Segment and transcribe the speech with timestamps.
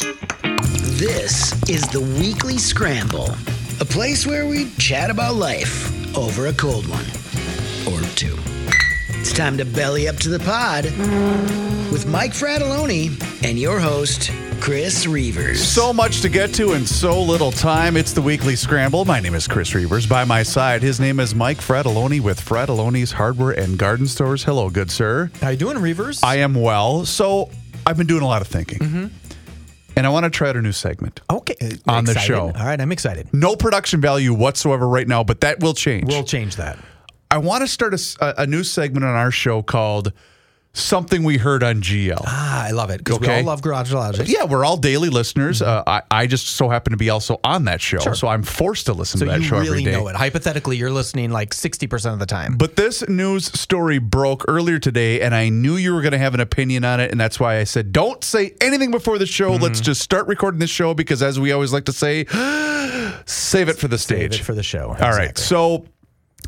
[0.00, 3.34] This is the Weekly Scramble,
[3.80, 7.04] a place where we chat about life over a cold one
[7.86, 8.38] or two.
[9.10, 10.84] It's time to belly up to the pod
[11.92, 13.10] with Mike Fratelloni
[13.46, 15.56] and your host, Chris Reavers.
[15.56, 17.98] So much to get to in so little time.
[17.98, 19.04] It's the weekly scramble.
[19.04, 20.08] My name is Chris Reavers.
[20.08, 24.44] By my side, his name is Mike Fratelloni with Fratelloni's Hardware and Garden Stores.
[24.44, 25.30] Hello, good sir.
[25.42, 26.24] How you doing, Reavers?
[26.24, 27.04] I am well.
[27.04, 27.50] So
[27.84, 28.78] I've been doing a lot of thinking.
[28.78, 29.06] Mm-hmm.
[30.00, 31.20] And I want to try out a new segment.
[31.28, 32.46] okay uh, On the show.
[32.46, 33.28] All right, I'm excited.
[33.34, 36.06] No production value whatsoever right now, but that will change.
[36.06, 36.78] We'll change that.
[37.30, 40.14] I want to start a new segment on our show called
[40.72, 42.22] Something We Heard on GL.
[42.24, 44.28] Ah, I love it because we all love Garage Logic.
[44.28, 45.62] Yeah, we're all daily listeners.
[45.62, 47.98] Uh, I, I just so happen to be also on that show.
[47.98, 48.14] Sure.
[48.14, 49.92] So I'm forced to listen So to that you show really every day.
[49.92, 50.14] know it.
[50.14, 52.56] Hypothetically, you're listening like 60% of the time.
[52.56, 56.34] But this news story broke earlier today, and I knew you were going to have
[56.34, 57.10] an opinion on it.
[57.10, 59.50] And that's why I said, don't say anything before the show.
[59.54, 59.64] Mm-hmm.
[59.64, 62.26] Let's just start recording this show because, as we always like to say,
[63.26, 64.34] save it for the stage.
[64.34, 64.94] Save it for the show.
[65.00, 65.36] All right.
[65.36, 65.84] So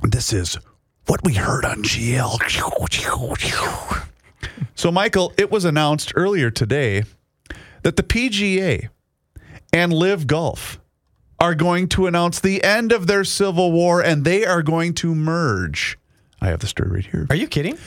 [0.03, 0.57] this is
[1.07, 2.39] what we heard on GL.
[4.75, 7.05] So, Michael, it was announced earlier today
[7.83, 8.89] that the PGA
[9.73, 10.79] and LIV Golf
[11.41, 15.15] are going to announce the end of their civil war and they are going to
[15.15, 15.99] merge.
[16.41, 17.27] I have the story right here.
[17.31, 17.79] Are you kidding?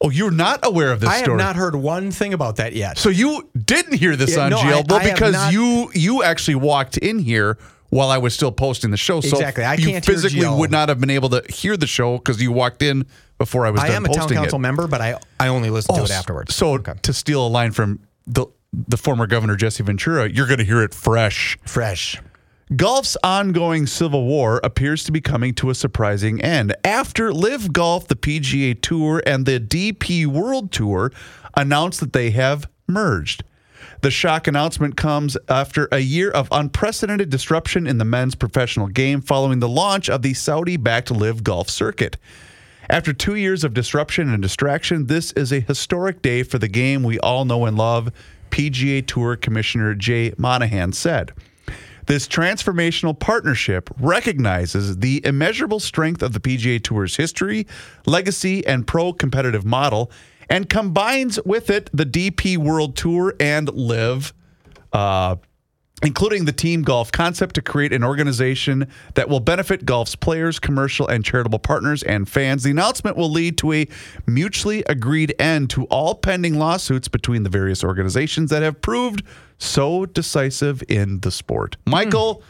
[0.00, 1.36] Oh, you're not aware of this I have story.
[1.38, 2.96] not heard one thing about that yet.
[2.98, 5.90] so you didn't hear this Yeah, on no, GL, I- well, have because not- you
[5.94, 7.58] you actually walked in here
[7.90, 9.20] while I was still posting the show.
[9.20, 9.64] So Exactly.
[9.64, 10.58] I you can't hear physically GL.
[10.58, 13.04] would not have been able to hear the show because you walked in
[13.40, 14.62] before I was I am a town council it.
[14.62, 16.54] member, but I I only listen to Oh, it afterwards.
[16.54, 20.64] So to steal a line from the the former governor Jesse Ventura, you're going to
[20.64, 21.58] hear it fresh.
[21.64, 22.20] Fresh.
[22.76, 26.76] Golf's ongoing civil war appears to be coming to a surprising end.
[26.84, 31.10] After LIV Golf, the PGA Tour, and the DP World Tour
[31.56, 33.42] announced that they have merged.
[34.02, 39.20] The shock announcement comes after a year of unprecedented disruption in the men's professional game
[39.22, 42.18] following the launch of the Saudi backed LIV Golf circuit.
[42.90, 47.04] After two years of disruption and distraction, this is a historic day for the game
[47.04, 48.10] we all know and love,
[48.50, 51.30] PGA Tour Commissioner Jay Monahan said.
[52.06, 57.64] This transformational partnership recognizes the immeasurable strength of the PGA Tour's history,
[58.06, 60.10] legacy, and pro competitive model,
[60.48, 64.34] and combines with it the DP World Tour and LIV,
[64.92, 65.36] uh,
[66.02, 71.06] including the team golf concept to create an organization that will benefit golf's players, commercial
[71.08, 72.62] and charitable partners, and fans.
[72.62, 73.88] The announcement will lead to a
[74.26, 79.22] mutually agreed end to all pending lawsuits between the various organizations that have proved
[79.58, 81.76] so decisive in the sport.
[81.84, 81.90] Hmm.
[81.90, 82.42] Michael,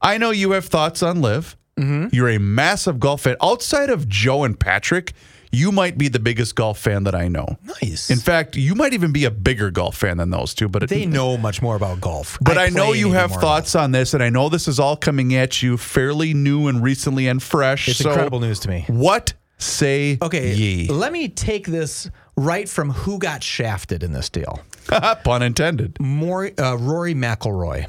[0.00, 1.56] I know you have thoughts on LIV.
[1.78, 2.14] Mm-hmm.
[2.14, 3.36] You're a massive golf fan.
[3.42, 5.12] Outside of Joe and Patrick,
[5.54, 7.56] you might be the biggest golf fan that I know.
[7.82, 8.10] Nice.
[8.10, 10.68] In fact, you might even be a bigger golf fan than those two.
[10.68, 12.38] But it, they know much more about golf.
[12.40, 15.34] but I, know you have thoughts on this, and I know this is all coming
[15.34, 17.88] at you fairly new and recently and fresh.
[17.88, 18.84] It's so incredible news to me.
[18.88, 20.88] What say Okay, ye?
[20.88, 24.60] let me take this right from who got shafted in this deal.
[25.24, 25.98] Pun intended.
[26.00, 27.86] More, uh, Rory McIlroy.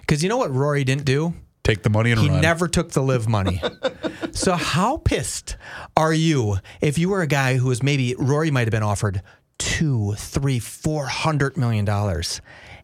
[0.00, 1.34] Because you know what Rory didn't do?
[1.64, 2.26] Take the money and run.
[2.28, 2.42] He run.
[2.42, 3.62] never took the LIV money.
[4.32, 5.56] so how pissed
[5.96, 9.22] are you if you were a guy who was maybe Rory might have been offered
[9.58, 12.40] two, three, four hundred million dollars,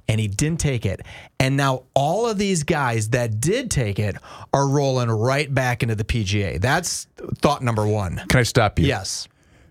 [0.07, 1.01] and he didn't take it,
[1.41, 4.17] and now all of these guys that did take it
[4.53, 6.61] are rolling right back into the PGA.
[6.61, 7.09] That's
[7.39, 8.23] thought number one.
[8.29, 8.87] Can I stop you?
[8.87, 9.27] Yes.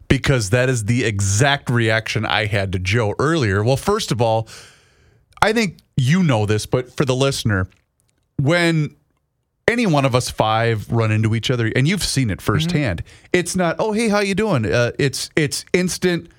[0.09, 3.63] because that is the exact reaction I had to Joe earlier.
[3.63, 4.49] Well, first of all,
[5.41, 7.69] I think you know this, but for the listener,
[8.37, 8.96] when
[9.67, 13.55] any one of us five run into each other, and you've seen it firsthand, it's
[13.55, 14.65] not, oh hey, how you doing?
[14.65, 16.29] Uh, it's it's instant.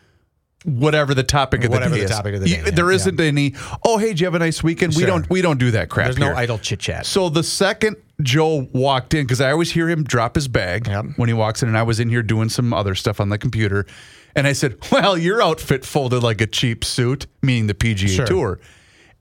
[0.64, 2.16] Whatever the topic of Whatever the day the is.
[2.16, 2.96] topic of the You- day, yeah, there yeah.
[2.96, 3.54] isn't any.
[3.84, 4.96] Oh, hey, did you have a nice weekend?
[4.96, 5.28] We don't.
[5.30, 6.06] We don't do that crap.
[6.06, 7.06] There's no idle chit chat.
[7.06, 11.04] So the second Joe walked in, because I always hear him drop his bag Yep.
[11.16, 13.38] when he walks in, and I was in here doing some other stuff on the
[13.38, 13.86] computer,
[14.34, 18.26] and I said, "Well, your outfit folded like a cheap suit," meaning the PGA Sure.
[18.26, 18.60] Tour.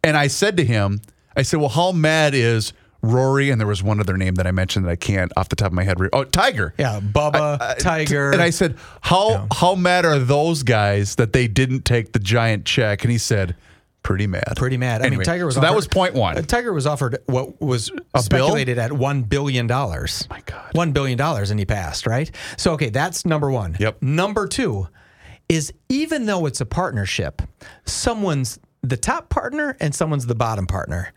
[0.03, 1.01] And I said to him,
[1.36, 4.51] "I said, well, how mad is Rory?" And there was one other name that I
[4.51, 5.99] mentioned that I can't off the top of my head.
[5.99, 6.73] re- Oh, Tiger.
[6.77, 8.31] Yeah, Bubba, Tiger.
[8.31, 12.65] And I said, "How how mad are those guys that they didn't take the giant
[12.65, 13.55] check?" And he said,
[14.03, 15.01] "Pretty mad." pretty mad.
[15.05, 16.38] I mean, Tiger was so that offered- was point one.
[16.38, 20.27] uh, Tiger was offered what was a speculated at one billion dollars.
[20.29, 20.69] My God.
[20.73, 22.07] one billion dollars, and he passed.
[22.07, 22.31] Right.
[22.57, 23.75] So okay, that's number one.
[23.79, 24.01] Yep.
[24.01, 24.88] Number two
[25.50, 27.41] is even though it's a partnership,
[27.85, 31.13] someone's the top partner and someone's the bottom partner.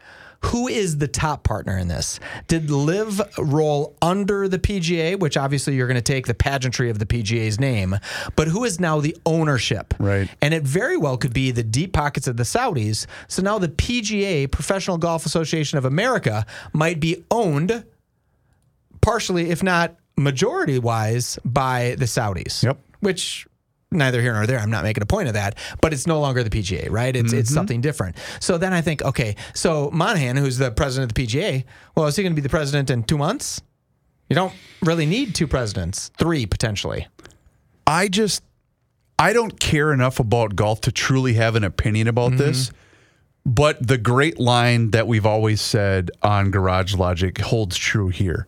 [0.47, 2.19] Who is the top partner in this?
[2.49, 6.99] Did LIV roll under the PGA, which obviously you're going to take the pageantry of
[6.99, 7.97] the PGA's name,
[8.37, 9.95] but who is now the ownership?
[9.99, 10.29] Right.
[10.41, 13.07] And it very well could be the deep pockets of the Saudis.
[13.29, 17.85] So now the PGA, Professional Golf Association of America, might be owned
[19.01, 22.63] partially, if not majority wise, by the Saudis.
[22.63, 22.79] Yep.
[23.01, 23.47] Which
[23.91, 24.59] neither here nor there.
[24.59, 27.15] I'm not making a point of that, but it's no longer the PGA, right?
[27.15, 27.55] It's it's mm-hmm.
[27.55, 28.17] something different.
[28.41, 31.65] So then I think, okay, so Monahan, who's the president of the PGA,
[31.97, 33.61] well, is he going to be the president in two months?
[34.29, 34.53] You don't
[34.83, 37.09] really need two presidents, three potentially.
[37.87, 38.43] I just
[39.19, 42.39] I don't care enough about golf to truly have an opinion about mm-hmm.
[42.39, 42.71] this.
[43.45, 48.47] But the great line that we've always said on Garage Logic holds true here.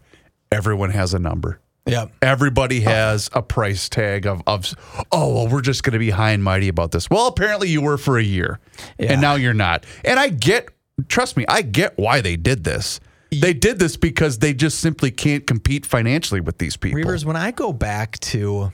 [0.50, 1.61] Everyone has a number.
[1.86, 2.06] Yeah.
[2.20, 4.72] Everybody has a price tag of, of
[5.10, 7.10] oh well we're just going to be high and mighty about this.
[7.10, 8.60] Well, apparently you were for a year,
[8.98, 9.12] Yeah.
[9.12, 9.84] and now you're not.
[10.04, 10.68] And I get,
[11.08, 13.00] trust me, I get why they did this.
[13.32, 17.00] They did this because they just simply can't compete financially with these people.
[17.00, 18.70] Reavers, when I go back to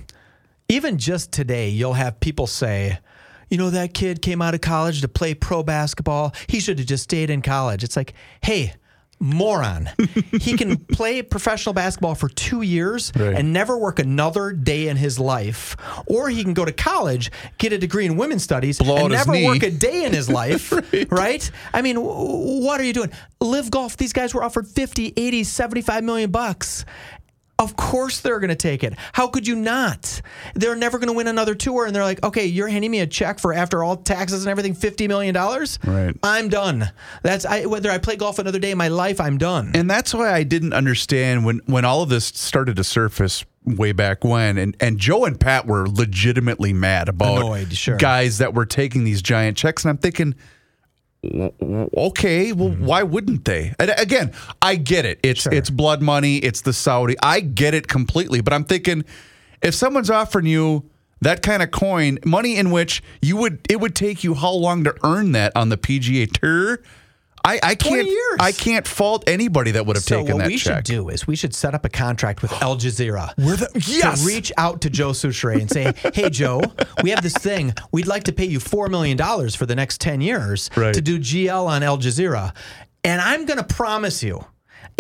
[0.68, 2.98] even just today, you'll have people say,
[3.48, 6.34] you know, that kid came out of college to play pro basketball.
[6.48, 7.82] He should have just stayed in college.
[7.84, 8.12] It's like,
[8.42, 8.74] hey,
[9.20, 9.88] moron.
[10.40, 13.34] he can play professional basketball for two years Right.
[13.34, 15.76] and never work another day in his life.
[16.06, 19.32] Or he can go to college, get a degree in women's studies, Blow and never
[19.44, 20.72] work a day in his life.
[21.10, 21.50] right.
[21.72, 23.10] I mean, w- what are you doing?
[23.40, 23.96] LIV golf.
[23.96, 26.84] These guys were offered 50, 80, 75 million bucks.
[27.60, 28.94] Of course they're going to take it.
[29.12, 30.20] How could you not?
[30.54, 33.06] They're never going to win another tour, and they're like, okay, you're handing me a
[33.06, 35.78] check for after all taxes and everything, fifty million dollars.
[35.84, 36.16] Right.
[36.22, 36.92] I'm done.
[37.22, 39.72] That's I, whether I play golf another day in my life, I'm done.
[39.74, 43.92] And that's why I didn't understand when when all of this started to surface way
[43.92, 47.96] back when and and Joe and Pat were legitimately mad about Annoyed, sure.
[47.96, 50.34] guys that were taking these giant checks and I'm thinking
[51.24, 52.84] okay, well Mm-hmm.
[52.84, 53.74] why wouldn't they?
[53.78, 54.32] And again,
[54.62, 55.18] I get it.
[55.22, 57.16] It's it's blood money, it's the Saudi.
[57.22, 59.04] I get it completely, but I'm thinking
[59.62, 60.84] if someone's offering you
[61.20, 64.84] that kind of coin, money in which you would it would take you how long
[64.84, 66.80] to earn that on the PGA tour?
[67.48, 68.36] I, I can't years.
[68.40, 70.76] I can't fault anybody that would have So taken what that What we check.
[70.78, 73.32] should do is we should set up a contract with Al Jazeera.
[73.88, 74.20] yes.
[74.20, 76.60] To reach out to Joe Soucheray and say, "Hey Joe,
[77.02, 77.74] we have this thing.
[77.92, 80.94] We'd like to pay you four million dollars for the next ten years Right.
[80.94, 82.54] to do GL on Al Jazeera,
[83.04, 84.44] and I'm going to promise you."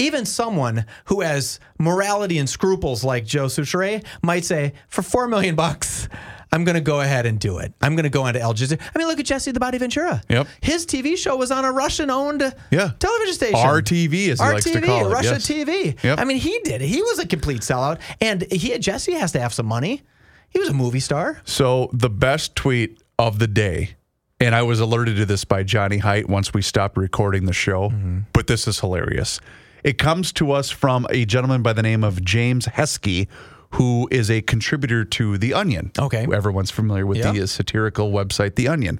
[0.00, 5.56] Even someone who has morality and scruples like Joe Soucheray might say, "For four million
[5.56, 6.08] bucks,
[6.52, 7.72] I'm going to go ahead and do it.
[7.82, 10.22] I'm going to go into Al Jazeera." I mean, look at Jesse the Body Ventura.
[10.28, 10.46] Yep.
[10.62, 12.92] His TV show was on a Russian-owned Yeah.
[12.98, 13.58] television station.
[13.58, 15.46] RTV, as he likes to RTV, call it, Russia yes.
[15.46, 16.02] TV.
[16.02, 16.18] Yep.
[16.18, 16.88] I mean, he did it.
[16.88, 20.02] He was a complete sellout, and he Jesse has to have some money.
[20.50, 21.40] He was a movie star.
[21.44, 23.96] So the best tweet of the day,
[24.40, 27.90] and I was alerted to this by Johnny Heidt once we stopped recording the show,
[27.90, 28.20] Mm-hmm.
[28.32, 29.40] but this is hilarious.
[29.84, 33.28] It comes to us from a gentleman by the name of James Heskey,
[33.72, 35.92] who is a contributor to The Onion.
[35.98, 36.26] Okay.
[36.32, 37.32] Everyone's familiar with Yeah.
[37.32, 38.98] the satirical website The Onion.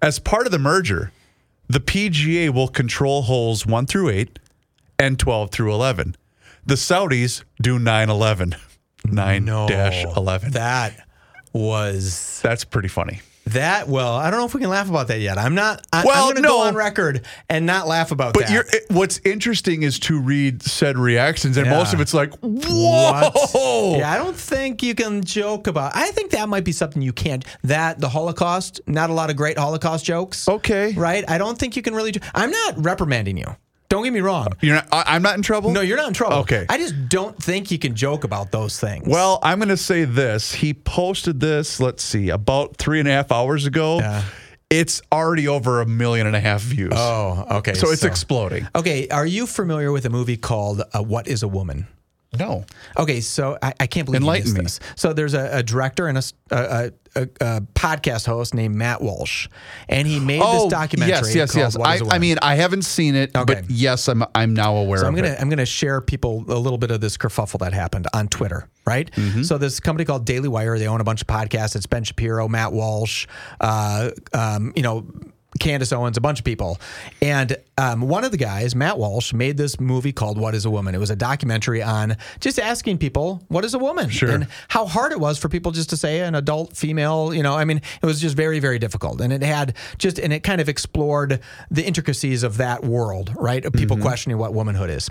[0.00, 1.10] As part of the merger,
[1.68, 4.38] the PGA will control holes 1 through 8
[4.98, 6.16] and 12 through 11.
[6.64, 8.54] The Saudis do 9 11.
[9.04, 10.52] 9 dash 11.
[10.52, 11.06] That
[11.52, 13.20] was That's pretty funny.
[13.52, 13.88] That.
[13.88, 15.38] Well, I don't know if we can laugh about that yet.
[15.38, 15.86] I'm not.
[15.92, 18.52] I, Well, I'm going to go on record and not laugh about But that.
[18.52, 18.64] you're,
[18.96, 23.32] what's interesting is to read said reactions, and most of it's like, What?
[23.34, 23.98] whoa.
[23.98, 25.92] Yeah, I don't think you can joke about.
[25.94, 27.44] I think that might be something you can't.
[27.64, 30.48] That the Holocaust, not a lot of great Holocaust jokes.
[30.48, 30.92] Okay.
[30.94, 31.24] right?
[31.28, 32.14] I don't think you can really.
[32.34, 33.56] I'm not reprimanding you.
[33.88, 34.48] Don't get me wrong.
[34.60, 35.70] You're not, I, I'm not in trouble?
[35.70, 36.36] No, you're not in trouble.
[36.38, 36.66] Okay.
[36.68, 39.08] I just don't think you can joke about those things.
[39.08, 40.52] Well, I'm going to say this.
[40.52, 43.98] He posted this, let's see, about three and a half hours ago.
[44.00, 44.22] Yeah.
[44.70, 46.92] It's already over a million and a half views.
[46.94, 47.72] oh, okay.
[47.72, 48.68] so it's exploding.
[48.74, 49.08] okay.
[49.08, 51.86] Are you familiar with a movie called uh, "What Is a Woman"?
[52.38, 52.64] No.
[52.98, 54.62] Okay, so I, I can't believe Enlighten you me.
[54.62, 54.80] this.
[54.96, 56.22] So there's a, a director and a
[57.40, 59.48] a podcast host named Matt Walsh,
[59.88, 61.14] and he made this documentary.
[61.14, 61.78] Oh, Yes, yes, called yes.
[61.78, 63.54] What I, Is a I mean, I haven't seen it, Okay.
[63.54, 65.40] but yes, I'm I'm now aware So I'm gonna it.
[65.40, 69.10] I'm gonna share people a little bit of this kerfuffle that happened on Twitter, right?
[69.12, 69.42] Mm-hmm.
[69.42, 71.74] So this company called Daily Wire, they own a bunch of podcasts.
[71.76, 73.26] It's Ben Shapiro, Matt Walsh,
[73.60, 75.06] uh, um, you know.
[75.58, 76.78] Candace Owens, a bunch of people,
[77.22, 80.70] and um, one of the guys, Matt Walsh, made this movie called What is a
[80.70, 80.96] Woman?
[80.96, 84.10] It was a documentary on just asking people, what is a woman?
[84.10, 84.30] Sure.
[84.30, 87.54] And how hard it was for people just to say an adult female, you know,
[87.54, 89.20] I mean, it was just very, very difficult.
[89.20, 93.64] And it had just, and it kind of explored the intricacies of that world, right?
[93.64, 95.08] Of people questioning what womanhood is.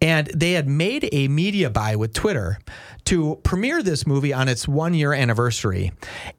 [0.00, 2.58] And they had made a media buy with Twitter
[3.06, 5.92] to premiere this movie on its one year anniversary.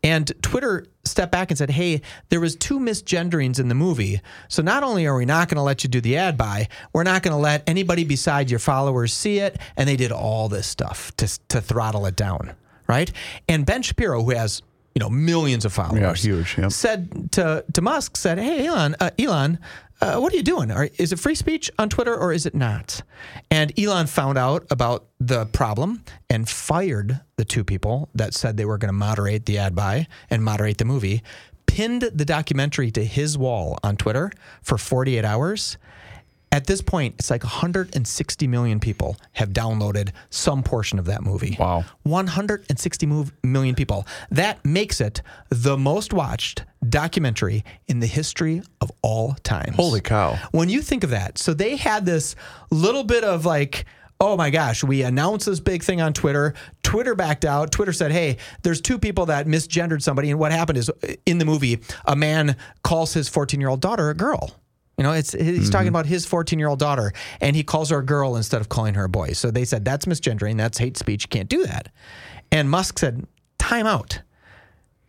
[0.04, 4.22] And Twitter stepped back and said, "Hey, there was two misgenderings in the movie.
[4.50, 7.04] So not only are we not going to let you do the ad buy, we're
[7.04, 10.68] not going to let anybody beside your followers see it." And they did all this
[10.68, 12.56] stuff to to throttle it down,
[12.88, 13.12] right?
[13.48, 14.62] And Ben Shapiro, who has
[14.96, 19.12] you know millions of followers, Yeah, huge, said to to Musk, said, "Hey, Elon, uh,
[19.20, 19.60] Elon."
[20.00, 20.70] Uh, what are you doing?
[20.70, 23.02] Are, is it free speech on Twitter or is it not?
[23.50, 28.66] And Elon found out about the problem and fired the two people that said they
[28.66, 31.24] were going to moderate the ad buy and moderate the movie,
[31.78, 34.32] pinned the documentary to his wall on Twitter
[34.64, 35.78] for 48 hours.
[36.52, 41.56] At this point, it's like 160 million people have downloaded some portion of that movie.
[41.60, 41.86] Wow.
[42.02, 44.08] 160 mov- million people.
[44.32, 49.74] That makes it the most watched documentary in the history of all time.
[49.74, 50.36] Holy cow.
[50.50, 52.36] When you think of that, so they had this
[52.72, 53.86] little bit of like,
[54.20, 56.56] oh my gosh, we announced this big thing on Twitter.
[56.88, 57.70] Twitter backed out.
[57.70, 60.32] Twitter said, hey, there's two people that misgendered somebody.
[60.32, 63.82] And what happened is uh, in the movie, a man calls his 14 year old
[63.82, 64.56] daughter a girl.
[64.98, 65.70] You know, it's he's mm-hmm.
[65.70, 68.70] talking about his 14 year old daughter, and he calls her a girl instead of
[68.70, 69.34] calling her a boy.
[69.34, 71.26] So they said that's misgendering, that's hate speech.
[71.26, 71.90] You can't do that.
[72.54, 73.28] And Musk said,
[73.60, 74.22] time out.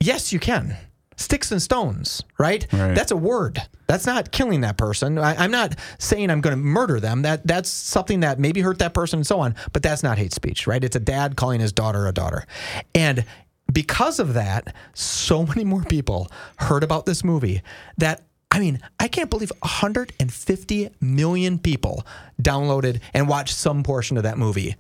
[0.01, 0.77] Yes, you can.
[1.19, 2.67] Sticks and stones, right?
[2.73, 2.95] Right.
[2.95, 3.61] That's a word.
[3.89, 5.19] That's not killing that person.
[5.19, 7.23] I, I'm not saying I'm going to murder them.
[7.23, 9.57] That that's something that maybe hurt that person and so on.
[9.73, 10.83] But that's not hate speech, right?
[10.83, 12.47] It's a dad calling his daughter a daughter,
[12.95, 13.25] and
[13.73, 17.63] because of that, so many more people heard about this movie
[17.99, 18.23] that.
[18.51, 22.07] I mean, I can't believe 150 million people
[22.41, 24.75] downloaded and watched some portion of that movie.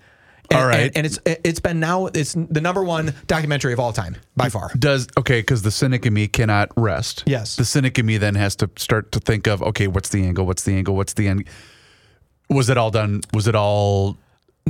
[0.50, 0.80] And, All right.
[0.80, 4.48] and, and it's it's been now it's the number one documentary of all time by
[4.48, 4.70] far.
[4.78, 7.24] Does okay because the cynic in me cannot rest.
[7.26, 7.56] Yes.
[7.56, 10.46] the cynic in me then has to start to think of okay, what's the angle?
[10.46, 10.96] What's the angle?
[10.96, 11.44] What's the end?
[12.48, 13.20] Was it all done?
[13.34, 14.16] Was it all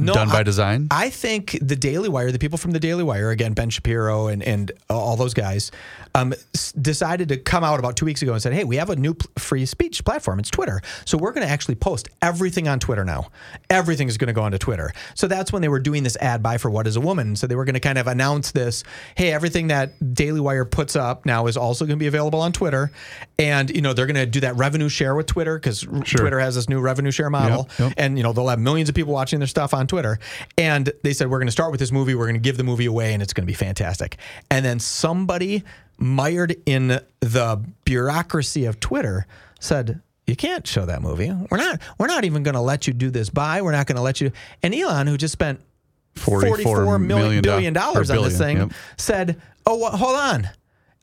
[0.06, 0.88] done by I- design?
[0.90, 4.42] I think the Daily Wire, the people from the Daily Wire, again Ben Shapiro and
[4.42, 5.70] and all those guys,
[6.14, 8.90] um, s- decided to come out about two weeks ago and said, "Hey, we have
[8.90, 10.38] a new pl- free speech platform.
[10.38, 10.80] It's Twitter.
[11.04, 13.28] So we're going to actually post everything on Twitter now.
[13.70, 16.42] Everything is going to go onto Twitter." So that's when they were doing this ad
[16.42, 17.36] buy for What Is a Woman.
[17.36, 20.96] So they were going to kind of announce this, "Hey, everything that Daily Wire puts
[20.96, 22.90] up now is also going to be available on Twitter."
[23.38, 26.54] And you know they're going to do that revenue share with Twitter because Twitter has
[26.54, 27.92] this new revenue share model, yep.
[27.96, 30.18] and you know they'll have millions of people watching their stuff on Twitter.
[30.56, 32.14] And they said we're going to start with this movie.
[32.14, 34.16] We're going to give the movie away, and it's going to be fantastic.
[34.50, 35.64] And then somebody
[35.98, 39.26] mired in the bureaucracy of Twitter
[39.60, 40.00] said.
[40.26, 41.32] You can't show that movie.
[41.50, 41.80] We're not.
[41.96, 43.62] We're not even going to let you do this buy.
[43.62, 44.30] We're not going to let you.
[44.62, 45.58] And Elon, who just spent
[46.16, 48.72] 44 44 million million billion do- dollars on this thing, yep.
[48.98, 50.50] said, "Oh, wha- hold on."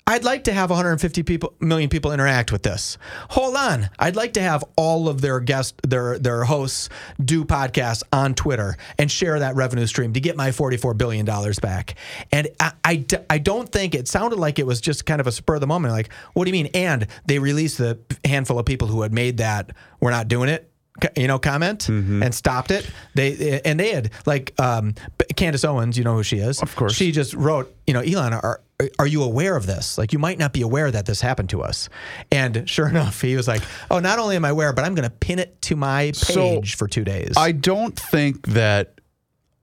[0.07, 2.99] I'd like to have 150 people, million people interact with this.
[3.31, 6.89] Hold on, I'd like to have all of their guests, their their hosts,
[7.23, 11.57] do podcasts on Twitter and share that revenue stream to get my 44 billion dollars
[11.57, 11.95] back.
[12.31, 15.55] And I I don't think it sounded like it was just kind of a spur
[15.55, 15.93] of the moment.
[15.93, 16.69] Like, what do you mean?
[16.75, 19.71] And they released the handful of people who had made that.
[19.99, 20.71] We're not doing it
[21.15, 22.23] you know, comment Mm-hmm.
[22.23, 22.89] and stopped it.
[23.15, 24.93] They and they had like um,
[25.35, 26.61] Candace Owens, you know who she is.
[26.61, 26.93] Of course.
[26.93, 28.61] she just wrote, you know, Elon, are
[28.99, 29.97] are you aware of this?
[29.97, 31.87] Like, you might not be aware that this happened to us.
[32.29, 35.07] And sure enough, he was like, oh, not only am I aware, but I'm going
[35.09, 37.35] to pin it to my So, page for two days.
[37.37, 38.99] I don't think that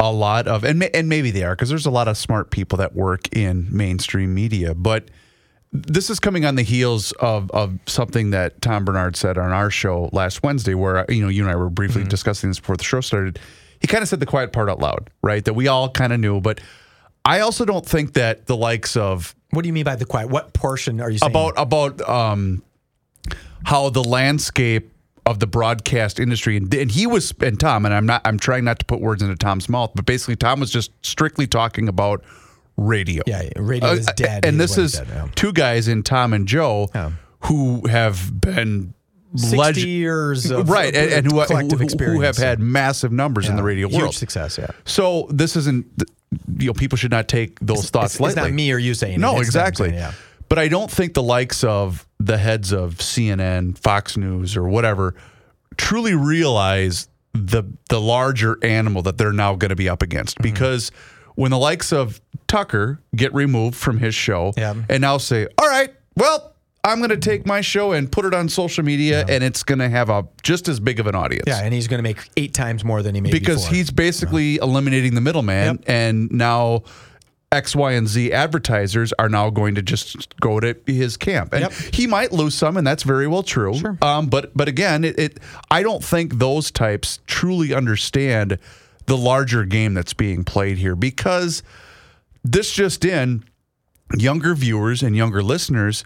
[0.00, 2.78] a lot of and and maybe they are because there's a lot of smart people
[2.78, 5.08] that work in mainstream media, but
[5.72, 9.70] this is coming on the heels of of something that Tom Barnard said on our
[9.70, 12.84] show last Wednesday, where you know you and I were briefly discussing this before the
[12.84, 13.38] show started.
[13.80, 15.44] He kind of said the quiet part out loud, right?
[15.44, 16.60] That we all kind of knew, but
[17.24, 20.28] I also don't think that the likes of what do you mean by the quiet?
[20.28, 21.30] What portion are you saying?
[21.30, 22.62] about about um,
[23.64, 24.90] how the landscape
[25.24, 28.64] of the broadcast industry and, and he was and Tom and I'm not I'm trying
[28.64, 32.24] not to put words into Tom's mouth but basically Tom was just strictly talking about
[32.76, 33.22] radio.
[33.26, 34.44] Yeah, radio is Uh, dead.
[34.44, 35.28] And this is yeah.
[35.34, 37.12] two guys in Tom and Joe Yeah.
[37.40, 38.94] who have been
[39.36, 43.56] 60 leg- years of right and, and who, collective who, have had massive numbers in
[43.56, 43.66] the Yeah.
[43.66, 44.14] radio Huge world.
[44.14, 44.66] success, yeah.
[44.84, 45.86] So this isn't
[46.58, 48.40] you know people should not take those thoughts It's, lightly.
[48.42, 49.20] it's not me or you saying.
[49.20, 49.88] No, It's them exactly.
[49.90, 50.12] saying yeah.
[50.48, 55.14] But I don't think the likes of the heads of CNN, Fox News, or whatever
[55.78, 60.36] truly realize the the larger animal that they're now going to be up against.
[60.36, 60.52] Mm-hmm.
[60.54, 60.90] Because
[61.34, 64.74] when the likes of Tucker get removed from his show Yeah.
[64.88, 66.48] and now say, "All right, well."
[66.84, 69.78] I'm going to take my show and put it on social media, and it's going
[69.78, 71.44] to have a just as big of an audience.
[71.46, 73.76] Yeah, and he's going to make eight times more than he made because before.
[73.76, 75.84] he's basically eliminating the middleman, Yep.
[75.86, 76.82] and now
[77.52, 81.60] X, Y, and Z advertisers are now going to just go to his camp, and
[81.62, 81.72] Yep.
[81.94, 83.74] he might lose some, and that's very well true.
[83.74, 83.96] Sure.
[84.02, 85.38] Um, but but again, it, it
[85.70, 88.58] I don't think those types truly understand
[89.06, 91.62] the larger game that's being played here because
[92.44, 93.44] this just in
[94.16, 96.04] younger viewers and younger listeners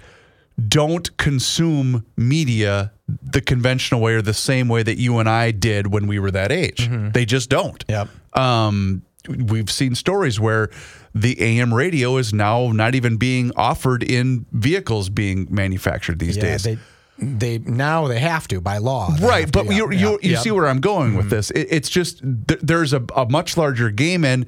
[0.68, 5.88] don't consume media the conventional way or the same way that you and I did
[5.88, 6.88] when we were that age.
[7.12, 7.84] They just don't.
[7.88, 8.08] Yep.
[8.32, 10.70] Um, we've seen stories where
[11.14, 16.42] the AM radio is now not even being offered in vehicles being manufactured these yeah,
[16.42, 16.62] days.
[16.62, 16.78] they
[17.18, 19.10] they now they have to by law.
[19.20, 20.38] Right, to, but yeah, you yeah, you, you yeah.
[20.38, 21.50] see where I'm going with this.
[21.50, 24.46] It, it's just th- there's a, a much larger game, and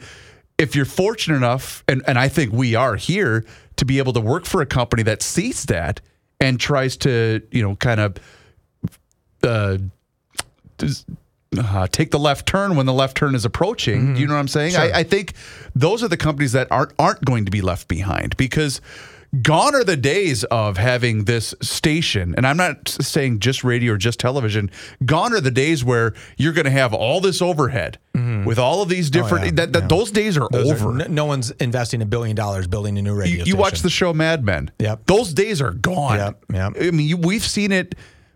[0.58, 3.44] if you're fortunate enough, and, and I think we are here
[3.76, 6.00] to be able to work for a company that sees that
[6.40, 8.16] and tries to you know kind of
[9.42, 9.78] uh,
[11.56, 14.16] uh, take the left turn when the left turn is approaching.
[14.16, 14.76] You know what I'm saying?
[14.76, 15.32] I, I think
[15.75, 18.80] those are the companies that aren't aren't going to be left behind because
[19.42, 22.35] gone are the days of having this station.
[22.37, 24.70] And I'm not saying just radio or just television.
[25.04, 28.44] Gone are the days where you're going to have all this overhead mm-hmm.
[28.44, 29.42] with all of these different.
[29.42, 29.88] Oh, yeah, that, that yeah.
[29.88, 30.92] Those days are Those are- over.
[30.92, 33.38] no, no one's investing a billion dollars building a new radio.
[33.38, 34.70] You, you watch the show Mad Men.
[34.78, 35.06] Yep.
[35.06, 36.18] Those days are gone.
[36.18, 36.73] Yep, yep.
[36.80, 37.94] I mean, you, we've seen it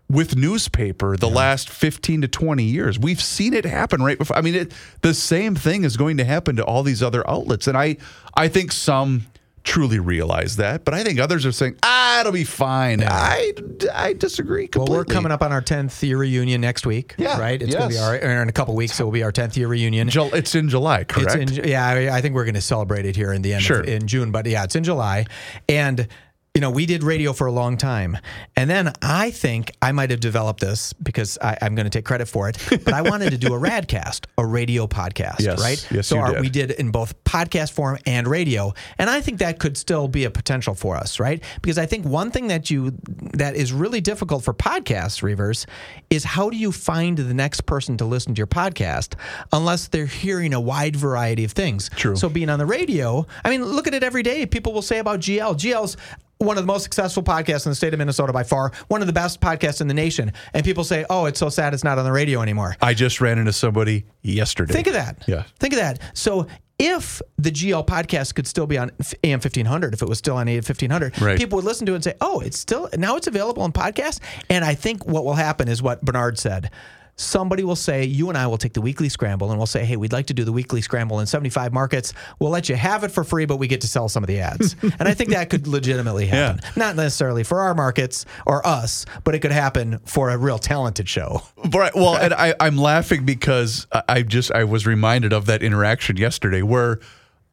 [0.09, 2.99] with newspaper the last 15 to 20 years.
[2.99, 4.37] We've seen it happen right before.
[4.37, 7.67] I mean, it, the same thing is going to happen to all these other outlets.
[7.67, 7.97] And I,
[8.35, 9.25] I think some
[9.63, 13.01] truly realize that, but I think others are saying, ah, it'll be fine.
[13.03, 13.53] I,
[13.93, 17.15] I disagree Well, we're coming up on our 10th year reunion next week.
[17.17, 17.61] Yeah, Right?
[17.61, 18.03] It's going to be yes.
[18.03, 20.09] our, or in a couple weeks, it will be our 10th year reunion.
[20.09, 21.35] Jul- It's in July, correct?
[21.41, 23.63] It's in, yeah, I I think we're going to celebrate it here in the end
[23.63, 23.79] Sure.
[23.79, 25.25] of, in June, but yeah, it's in July.
[25.69, 26.07] And
[26.55, 28.15] you know, we did radio for a long time.
[28.55, 32.05] And then I think I might have developed this because I, I'm going to take
[32.05, 32.59] credit for it.
[32.69, 35.59] But I wanted to do a radcast, a radio podcast, Yes.
[35.59, 35.87] right?
[35.89, 36.41] Yes, so our- did.
[36.41, 38.71] we did in both podcast form and radio.
[38.99, 41.43] And I think that could still be a potential for us, right?
[41.63, 42.93] Because I think one thing that you
[43.33, 45.65] that is really difficult for podcasts, Reavers,
[46.11, 49.15] is how do you find the next person to listen to your podcast
[49.53, 51.89] unless they're hearing a wide variety of things.
[51.95, 52.15] True.
[52.15, 54.45] So being on the radio, I mean, look at it every day.
[54.45, 55.55] People will say about GL.
[55.55, 55.97] GL's
[56.43, 59.07] one of the most successful podcasts in the state of Minnesota by far, one of
[59.07, 60.31] the best podcasts in the nation.
[60.53, 63.21] And people say, "Oh, it's so sad it's not on the radio anymore." I just
[63.21, 64.73] ran into somebody yesterday.
[64.73, 65.23] Think of that.
[65.27, 65.43] Yeah.
[65.59, 65.99] Think of that.
[66.13, 66.47] So
[66.79, 68.91] if the GL podcast could still be on
[69.23, 71.37] AM 1500, if it was still on AM 1500, Right.
[71.37, 74.19] people would listen to it and say, oh, it's still, now it's available on podcast.
[74.49, 76.71] And I think what will happen is what Barnard said.
[77.15, 79.97] Somebody will say, you and I will take the weekly scramble and we'll say, hey,
[79.97, 82.13] we'd like to do the weekly scramble in 75 markets.
[82.39, 84.39] We'll let you have it for free, but we get to sell some of the
[84.39, 84.75] ads.
[84.81, 86.61] and I think that could legitimately happen.
[86.75, 91.07] Not necessarily for our markets or us, but it could happen for a real talented
[91.07, 91.43] show.
[91.71, 91.93] Right.
[91.95, 96.17] Well, and I, I'm laughing because I- I just I was reminded of that interaction
[96.17, 96.99] yesterday where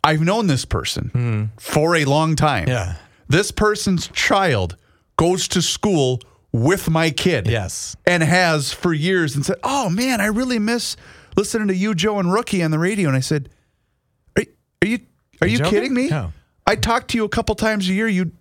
[0.04, 1.44] I've known this person hmm.
[1.58, 2.68] for a long time.
[2.68, 2.96] Yeah.
[3.28, 4.76] This person's child
[5.16, 6.20] goes to school
[6.52, 7.46] with my kid.
[7.48, 7.96] Yes.
[8.06, 10.96] And has for years and said, Oh man, I really miss
[11.36, 13.08] listening to you, Joe, and Rookie on the radio.
[13.08, 13.48] And I said,
[14.36, 14.44] Are,
[14.82, 14.98] are you
[15.40, 15.70] are you joking?
[15.70, 16.08] kidding me?
[16.08, 16.32] No.
[16.66, 18.06] I talked to you a couple times a year.
[18.08, 18.32] You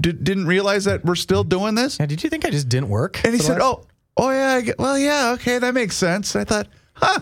[0.00, 1.98] d- didn't realize that we're still doing this?
[1.98, 3.22] Now, did you think I just didn't work?
[3.24, 3.86] And he said, last- "Oh,
[4.16, 7.20] oh yeah, I get- well, yeah, okay, that makes sense." I thought, "Huh,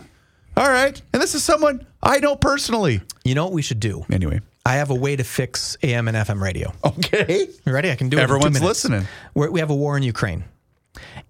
[0.57, 3.03] all right." And this is someone I know personally.
[3.25, 4.05] You know what we should do?
[4.11, 6.73] Anyway, I have a way to fix AM and FM radio.
[6.85, 7.90] okay, You ready?
[7.90, 8.23] I can do it.
[8.23, 9.07] everyone's listening.
[9.35, 10.44] We're, we have a war in Ukraine.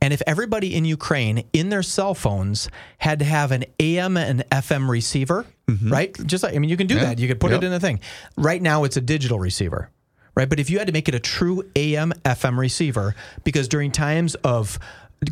[0.00, 4.42] And if everybody in Ukraine in their cell phones had to have an AM and
[4.50, 5.46] FM receiver,
[5.86, 6.16] right?
[6.26, 7.02] Just like, I mean, you can do Mm-hmm.
[7.04, 7.08] Yeah.
[7.10, 7.18] that.
[7.20, 7.62] You could put Yep.
[7.62, 8.00] it in a thing.
[8.36, 9.90] Right now, it's a digital receiver,
[10.34, 10.48] right?
[10.48, 13.14] But if you had to make it a true AM FM receiver,
[13.44, 14.78] because during times of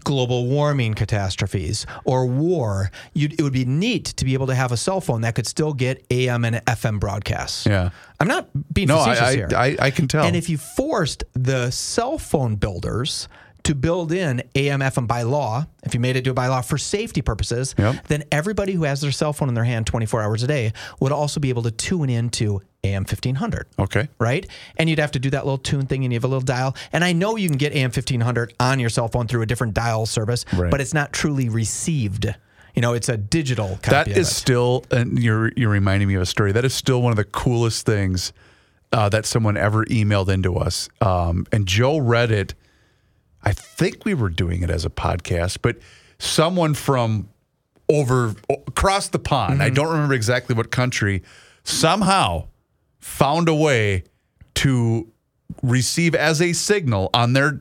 [0.05, 4.73] global warming catastrophes or war, you'd, it would be neat to be able to have
[4.73, 7.67] a cell phone that could still get AM and FM broadcasts.
[7.67, 7.91] Yeah.
[8.21, 9.49] I'm not being No, facetious I, here.
[9.57, 10.25] I, I, I can tell.
[10.25, 13.29] And if you forced the cell phone builders
[13.69, 16.61] to build in AM FM by law, if you made it do it by law
[16.63, 18.09] for safety purposes, Yep.
[18.09, 21.13] then everybody who has their cell phone in their hand 24 hours a day would
[21.13, 23.67] also be able to tune into AM 1500.
[23.79, 24.47] okay, Right?
[24.79, 26.75] And you'd have to do that little tune thing and you have a little dial.
[26.93, 29.75] And I know you can get AM 1500 on your cell phone through a different
[29.75, 30.71] dial service, Right.
[30.71, 32.27] but it's not truly received.
[32.75, 34.25] You know, it's a digital copy that of it.
[34.27, 36.53] still, and you're you're reminding me of a story.
[36.53, 38.33] That is still one of the coolest things
[38.93, 40.89] uh, that someone ever emailed into us.
[41.01, 42.55] Um, and Joe read it.
[43.43, 45.77] I think we were doing it as a podcast, but
[46.19, 47.29] someone from
[47.89, 49.63] over across the pond, Mm-hmm.
[49.63, 51.23] I don't remember exactly what country,
[51.65, 52.49] somehow
[52.99, 54.05] found a way
[54.57, 55.11] to
[55.63, 57.61] receive as a signal on their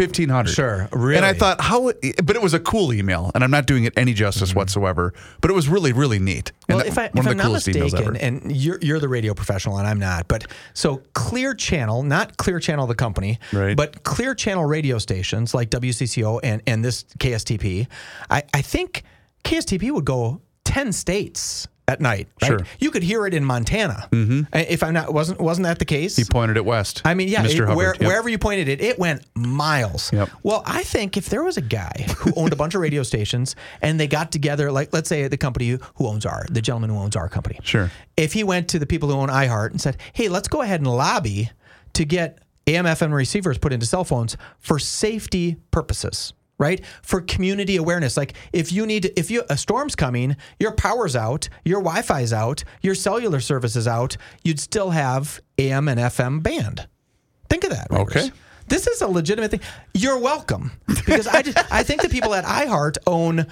[0.00, 0.50] 1500.
[0.52, 1.16] Sure, really.
[1.16, 1.92] And I thought, how,
[2.24, 5.50] but it was a cool email, and I'm not doing it any justice whatsoever, but
[5.50, 6.52] it was really, really neat.
[6.68, 6.72] And Mm-hmm.
[6.76, 8.16] Well, that- if, I, one if of I'm the not mistaken, ever.
[8.20, 12.58] and you're, you're the radio professional and I'm not, but so Clear Channel, not Clear
[12.60, 13.76] Channel the company, Right.
[13.76, 17.86] but Clear Channel radio stations like WCCO and, and this KSTP,
[18.30, 19.02] I, I think
[19.44, 22.28] KSTP would go 10 states at night.
[22.40, 22.48] Right?
[22.48, 22.60] Sure.
[22.78, 24.08] You could hear it in Montana.
[24.12, 24.42] Mm-hmm.
[24.54, 26.16] If I'm not, wasn't, wasn't that the case?
[26.16, 27.02] He pointed it west.
[27.04, 27.50] I mean, yeah, Mr.
[27.50, 27.76] it- Hubbard.
[27.76, 28.00] where, Yep.
[28.08, 30.12] wherever you pointed it, it went miles.
[30.12, 30.30] Yep.
[30.42, 33.56] Well, I think if there was a guy who owned a bunch of radio stations
[33.82, 36.96] and they got together, like let's say the company who owns our, the gentleman who
[36.96, 37.58] owns our company.
[37.62, 37.90] Sure.
[38.16, 40.80] If he went to the people who own iHeart and said, hey, let's go ahead
[40.80, 41.50] and lobby
[41.94, 46.32] to get AM FM receivers put into cell phones for safety purposes.
[46.60, 51.16] Right for community awareness, like if you need, if you a storm's coming, your power's
[51.16, 56.42] out, your Wi-Fi's out, your cellular service is out, you'd still have AM and FM
[56.42, 56.86] band.
[57.48, 57.86] Think of that.
[57.90, 58.14] Rivers.
[58.14, 58.30] Okay.
[58.68, 59.60] This is a legitimate thing.
[59.94, 63.46] You're welcome because I just I think the people at iHeart own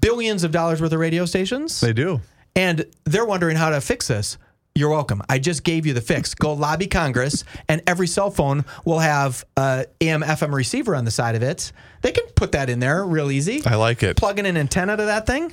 [0.00, 2.20] billions of dollars worth of radio stations They do.
[2.56, 4.38] and they're wondering how to fix this.
[4.76, 5.22] You're welcome.
[5.28, 6.34] I just gave you the fix.
[6.34, 11.04] Go lobby Congress, and every cell phone will have uh, a AM FM receiver on
[11.04, 11.70] the side of it.
[12.02, 13.62] They can put that in there real easy.
[13.64, 14.16] I like it.
[14.16, 15.52] Plug in an antenna to that thing.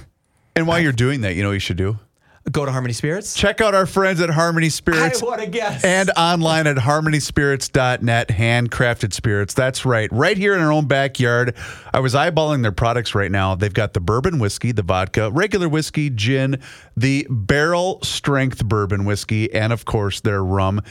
[0.56, 2.00] And while you're doing that, you know what you should do?
[2.52, 3.36] Go to Harmony Spirits.
[3.36, 5.22] Check out our friends at Harmony Spirits.
[5.22, 5.84] I want to guess.
[5.84, 9.54] and online at harmonyspirits.net, handcrafted spirits.
[9.54, 10.10] That's right.
[10.12, 11.56] Right here in our own backyard.
[11.94, 13.54] I was eyeballing their products right now.
[13.56, 16.60] They've got the bourbon whiskey, the vodka, regular whiskey, gin,
[16.98, 20.82] the barrel strength bourbon whiskey, and of course their rum.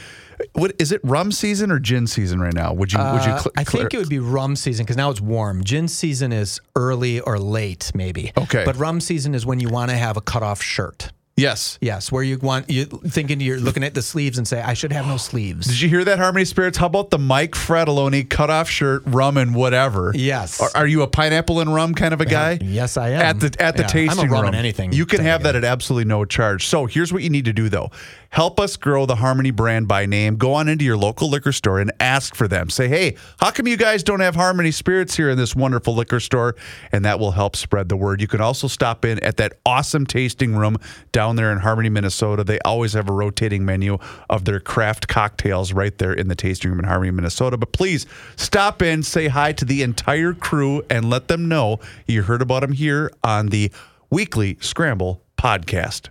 [0.53, 1.01] What is it?
[1.03, 2.73] Rum season or gin season right now?
[2.73, 4.97] Would you would you Uh, cl- I think clear- it would be rum season because
[4.97, 5.63] now it's warm.
[5.63, 8.31] Gin season is early or late, maybe.
[8.37, 8.63] Okay.
[8.65, 11.11] But rum season is when you want to have a cutoff shirt.
[11.37, 11.77] Yes.
[11.81, 14.91] Yes, where you want you thinking you're looking at the sleeves and say, I should
[14.91, 15.67] have no sleeves.
[15.67, 16.77] Did you hear that, Harmony Spirits?
[16.77, 20.11] How about the Mike Fratelloni cutoff shirt, rum and whatever?
[20.13, 20.59] Yes.
[20.61, 22.59] Are, are you a pineapple and rum kind of a guy?
[22.71, 23.21] Yes, I am.
[23.21, 25.43] At the at the Yeah, I'm a tasting rum room, and anything You can have
[25.43, 26.67] that at absolutely no charge.
[26.67, 27.91] So here's what you need to do though:
[28.31, 30.37] help us grow the Harmony brand by name.
[30.37, 32.69] Go on into your local liquor store and ask for them.
[32.69, 36.19] Say, hey, how come you guys don't have Harmony Spirits here in this wonderful liquor
[36.19, 36.55] store?
[36.91, 38.21] And that will help spread the word.
[38.21, 40.77] You can also stop in at that awesome tasting room
[41.11, 42.43] down there in Harmony, Minnesota.
[42.43, 43.97] They always have a rotating menu
[44.29, 47.57] of their craft cocktails right there in the tasting room in Harmony, Minnesota.
[47.57, 48.05] But please
[48.37, 52.61] stop in, say hi to the entire crew, and let them know you heard about
[52.61, 53.71] them here on the
[54.09, 56.07] weekly Scramble podcast.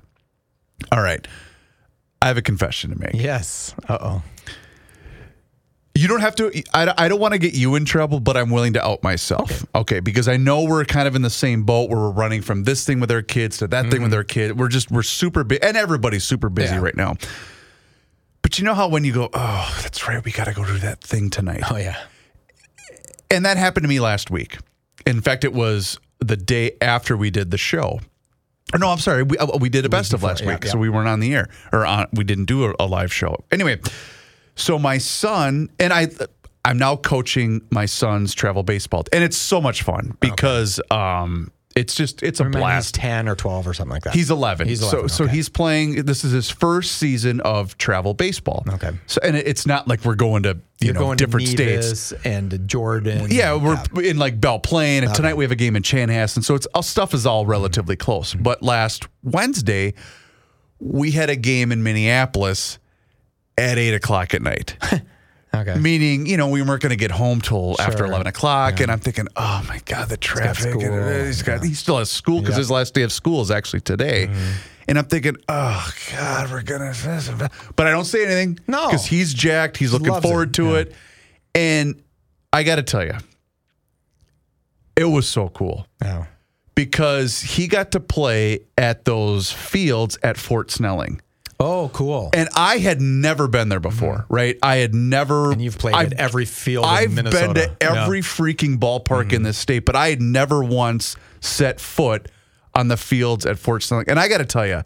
[0.93, 1.27] All right.
[2.23, 3.15] I have a confession to make.
[3.15, 3.75] Yes.
[3.89, 4.23] Uh oh.
[5.95, 6.63] You don't have to.
[6.73, 9.67] I, I don't want to get you in trouble, but I'm willing to out myself.
[9.75, 10.01] Okay.
[10.01, 12.85] because I know we're kind of in the same boat where we're running from this
[12.87, 14.59] thing with our kids to that thing with our kid.
[14.59, 16.81] We're just we're super busy, and everybody's super busy Yeah.
[16.81, 17.17] right now.
[18.43, 20.79] But you know how when you go, oh, that's right, we got to go do
[20.79, 21.99] that thing tonight, Oh yeah.
[23.31, 24.57] and that happened to me last week.
[25.07, 28.01] In fact, it was the day after we did the show.
[28.73, 30.65] Or no, I'm sorry, we uh, we did a best of before, last yeah, week,
[30.65, 30.71] yeah.
[30.71, 33.37] so we weren't on the air, or on, we didn't do a, a live show.
[33.51, 33.81] Anyway,
[34.55, 36.09] so my son and I,
[36.65, 41.95] I'm now coaching my son's travel baseball, and it's so much fun because um, it's
[41.95, 42.97] just it's a blast.
[42.97, 44.15] ten or twelve or something like that.
[44.15, 44.67] He's 11.
[44.67, 45.35] He's So 11, so okay.
[45.35, 46.05] he's playing.
[46.05, 48.65] This is his first season of travel baseball.
[48.69, 48.91] Okay.
[49.07, 52.13] So and it's not like we're going to you You're know going different to states.
[52.25, 53.29] And Jordan.
[53.31, 56.43] Yeah, we're in like Belle Plaine, and tonight we have a game in Chanhassen.
[56.43, 58.05] So it's all stuff is all relatively mm-hmm.
[58.05, 58.35] close.
[58.35, 58.43] Mm-hmm.
[58.43, 59.95] But last Wednesday,
[60.81, 62.79] we had a game in Minneapolis
[63.57, 64.77] at eight o'clock at night.
[65.53, 65.75] Okay.
[65.75, 69.01] Meaning, you know, we weren't going to get home till after eleven o'clock, and I'm
[69.01, 70.75] thinking, oh my god, the traffic.
[70.75, 72.59] and, uh, he's got he still has school because Yeah.
[72.61, 74.31] his last day of school is actually today.
[74.89, 76.93] And I'm thinking, oh god, we're gonna.
[77.77, 78.59] But I don't say anything.
[78.69, 78.87] No.
[78.91, 79.77] because he's jacked.
[79.77, 80.77] He's looking loves it, forward to yeah.
[80.79, 80.95] it,
[81.55, 82.01] and
[82.53, 83.15] I got to tell you,
[84.97, 86.27] it was so cool Oh.
[86.75, 91.21] because he got to play at those fields at Fort Snelling.
[91.62, 92.31] Oh, cool.
[92.33, 94.57] And I had never been there before, right?
[94.62, 95.35] I had never.
[95.44, 95.53] Mm-hmm.
[95.53, 97.53] And you've played I've- at every field in I've Minnesota.
[97.53, 97.88] been to Yeah.
[97.88, 97.96] Mm-hmm.
[97.99, 102.29] every freaking ballpark in this state, but I had never once set foot
[102.75, 104.07] on the fields at Fort Snelling.
[104.09, 104.83] And I got to tell you,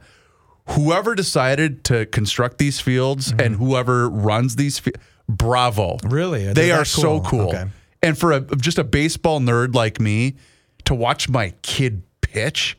[0.70, 3.40] whoever decided to construct these fields Mm-hmm.
[3.40, 4.92] and whoever runs these, fi-
[5.28, 5.98] bravo!
[6.04, 6.44] Really?
[6.46, 7.22] they They're are that so cool.
[7.22, 7.48] cool.
[7.50, 7.64] Okay.
[8.02, 10.36] And for a just a baseball nerd like me
[10.86, 12.76] to watch my kid pitch.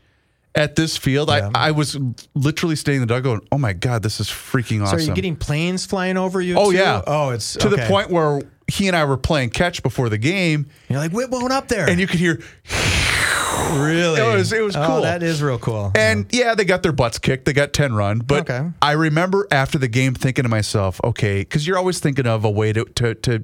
[0.57, 1.49] At this field, Yeah.
[1.53, 1.97] I, I was
[2.33, 4.85] literally staying in the dugout going, oh my God, this is freaking awesome.
[4.85, 4.99] So awesome.
[4.99, 6.55] are you getting planes flying over you?
[6.57, 6.77] Oh too?
[6.77, 7.01] yeah.
[7.05, 10.67] Oh, it's to the point where he and I were playing catch before the game,
[10.89, 11.89] You're like, Whit won't up there.
[11.89, 12.41] and you could hear.
[13.73, 14.19] really?
[14.21, 15.01] It was- it was Oh, cool.
[15.01, 15.91] that is real cool.
[15.95, 17.45] And yeah, they got their butts kicked.
[17.45, 18.19] They got 10 run.
[18.19, 18.69] But Okay.
[18.81, 22.49] I remember after the game thinking to myself, okay, because you're always thinking of a
[22.49, 23.43] way to, to, to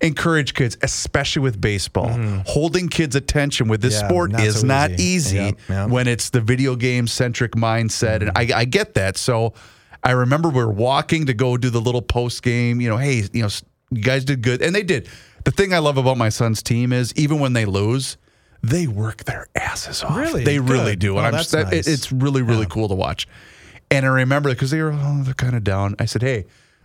[0.00, 2.08] encourage kids, especially with baseball.
[2.46, 4.02] Holding kids' attention with this Mm-hmm.
[4.04, 5.02] Yeah, sport not is so not easy.
[5.02, 5.88] easy Yep, yep.
[5.90, 8.22] when it's the video game centric mindset.
[8.22, 9.16] And I, I get that.
[9.16, 9.52] So
[10.02, 13.24] I remember we are walking to go do the little post game, you know, hey,
[13.32, 13.48] you know,
[13.90, 14.62] you guys did good.
[14.62, 15.08] And they did.
[15.44, 18.16] The thing I love about my son's team is even when they lose,
[18.62, 20.16] they work their asses off.
[20.16, 20.44] Really?
[20.44, 20.98] They really Good.
[21.00, 21.18] do.
[21.18, 21.86] And Oh, I'm it- nice.
[21.86, 23.26] it's really, really cool to watch.
[23.90, 25.96] And I remember because they were oh, they're kind of down.
[25.98, 26.44] I said, "Hey,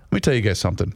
[0.09, 0.93] let me tell you guys something.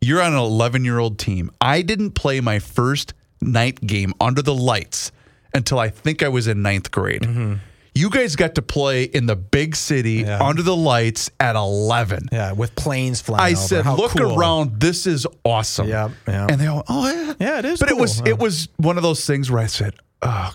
[0.00, 1.50] You're on an 11 year old team.
[1.60, 5.12] I didn't play my first night game under the lights
[5.54, 7.26] until I think I was in ninth grade.
[7.94, 10.28] You guys got to play in the big city Mm-hmm.
[10.28, 10.42] Yeah.
[10.46, 12.28] under the lights at 11.
[12.32, 13.42] yeah, with planes flying.
[13.42, 13.66] I over.
[13.66, 14.38] said, How "Look cool.
[14.38, 14.78] around.
[14.80, 16.50] This is awesome." Yeah, yep.
[16.52, 18.28] And they all, "Oh yeah, Yeah, it is But it was Yeah.
[18.30, 20.52] it was one of those things where I said, "Oh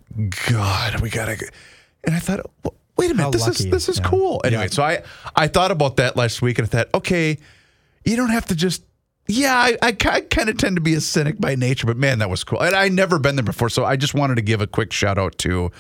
[0.47, 1.45] God, we gotta." Go.
[2.05, 3.65] And I thought, well, "Wait a minute, How this lucky.
[3.65, 4.07] is this is Yeah.
[4.09, 4.69] cool." Anyway, Yeah.
[4.71, 5.03] so I
[5.35, 7.37] I thought about that last week, and I thought, okay,
[8.05, 8.81] you don't have to just.
[9.27, 12.29] Yeah, I, I, kind of tend to be a cynic by nature, but man, that
[12.29, 12.61] was cool.
[12.61, 15.17] And I never been there before, so I just wanted to give a quick shout
[15.17, 15.71] out to.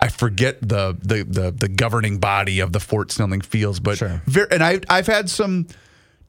[0.00, 4.22] I forget the the the, the governing body of the Fort Snelling Fields, but Sure.
[4.26, 5.66] ver- and I I've had some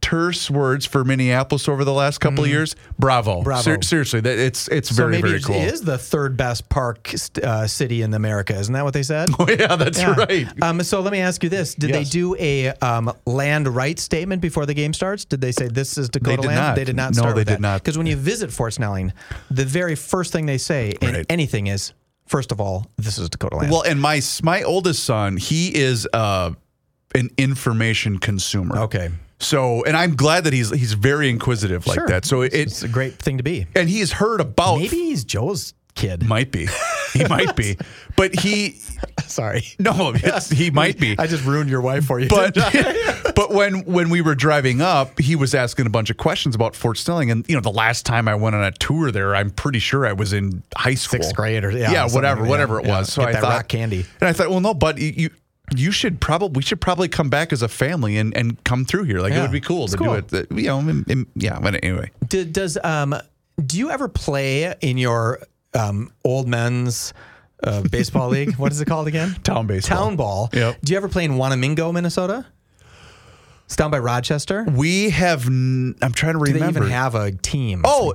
[0.05, 2.75] terse words for Minneapolis over the last couple of years.
[2.99, 3.41] Bravo.
[3.41, 3.61] Bravo.
[3.61, 5.55] Ser- seriously, that it's it's So very maybe very it cool.
[5.55, 7.11] is the third best park
[7.43, 8.55] uh, city in America.
[8.55, 9.29] Isn't that what they said?
[9.39, 10.13] Oh yeah, that's Yeah.
[10.15, 10.47] right.
[10.61, 11.97] Um, so let me ask you this: Did Yes.
[11.97, 15.25] they do a um, land rights statement before the game starts?
[15.25, 16.59] Did they say this is Dakota did land?
[16.59, 16.75] not.
[16.75, 17.15] They did not.
[17.15, 17.61] No, start they did that.
[17.61, 17.81] not.
[17.81, 19.11] Because when you visit Fort Snelling,
[19.49, 21.25] the very first thing they say in Right.
[21.29, 21.93] anything is,
[22.27, 23.71] first of all, this is Dakota land.
[23.71, 26.51] Well, and my my oldest son, he is uh,
[27.15, 28.77] an information consumer.
[28.83, 29.09] okay,
[29.39, 32.07] So, and I'm glad that he's he's very inquisitive like Sure.
[32.07, 32.25] that.
[32.25, 33.67] So it, it's a great thing to be.
[33.75, 36.27] and he's heard about Maybe he's Joe's kid.
[36.27, 36.67] might be,
[37.13, 37.77] he might be,
[38.15, 38.79] but he
[39.27, 40.13] Sorry, no,
[40.51, 41.15] he might be.
[41.17, 42.27] I just ruined your wife for you.
[42.29, 42.53] but
[43.35, 46.75] but when when we were driving up, he was asking a bunch of questions about
[46.75, 49.49] Fort Snelling, and you know, the last time I went on a tour there, I'm
[49.49, 52.49] pretty sure I was in high school, Sixth grade or- yeah, yeah, whatever, that.
[52.49, 53.11] whatever it Yeah, was.
[53.11, 54.05] So I that thought rock candy.
[54.21, 55.29] and I thought, well, no, but you.
[55.75, 59.03] You should probably we should probably come back as a family and, and come through
[59.03, 59.19] here.
[59.19, 60.21] Like it would be cool it's to cool.
[60.21, 60.51] do it.
[60.51, 61.59] You know, in- in- yeah.
[61.59, 63.15] But anyway, Did, does um
[63.65, 65.41] do you ever play in your
[65.73, 67.13] um old men's
[67.63, 68.53] uh, baseball league?
[68.57, 69.35] What is it called again?
[69.43, 69.97] Town baseball.
[69.97, 70.49] Town ball.
[70.53, 70.77] Yep.
[70.83, 72.45] Do you ever play in Wanamingo, Minnesota?
[73.65, 74.63] It's down by Rochester.
[74.65, 75.47] we have.
[75.47, 77.81] n- I'm trying to Do they even have a team?
[77.83, 78.13] Oh,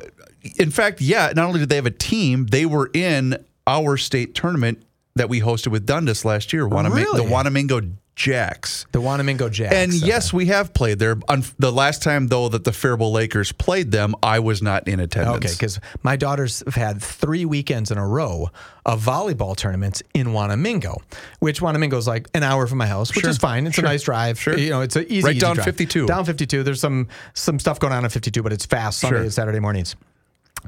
[0.57, 1.33] in fact, yeah.
[1.35, 4.83] Not only did they have a team, they were in our state tournament
[5.17, 6.69] that we hosted with Dundas last year.
[6.69, 7.23] Wanami- Really?
[7.23, 8.85] The Wanamingo Jacks.
[8.93, 9.75] the Wanamingo Jacks.
[9.75, 10.05] And Okay.
[10.07, 11.17] yes, we have played there.
[11.29, 15.01] Un- The last time, though, that the Faribault Lakers played them, I was not in
[15.01, 15.37] attendance.
[15.37, 18.51] Okay, because my daughters have had three weekends in a row
[18.85, 20.99] of volleyball tournaments in Wanamingo,
[21.39, 23.67] which Wanamingo is like an hour from my house, which Sure, is fine.
[23.67, 24.39] It's sure, a nice drive.
[24.39, 24.57] sure.
[24.59, 25.65] You know, it's an easy Right easy down drive.
[25.65, 26.07] 52.
[26.07, 26.63] Down 52.
[26.63, 29.23] There's some some stuff going on in 52, but it's fast Sunday Sure.
[29.23, 29.97] and Saturday mornings.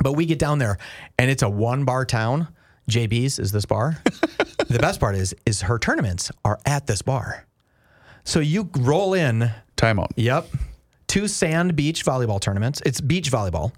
[0.02, 0.78] But we get down there,
[1.18, 2.48] and it's a one bar town.
[2.90, 4.02] JB's is this bar.
[4.68, 7.46] the best part is is her tournaments are at this bar.
[8.24, 10.10] So you roll in Timeout.
[10.16, 10.48] Yep.
[11.08, 12.80] Two sand beach volleyball tournaments.
[12.86, 13.72] It's beach volleyball.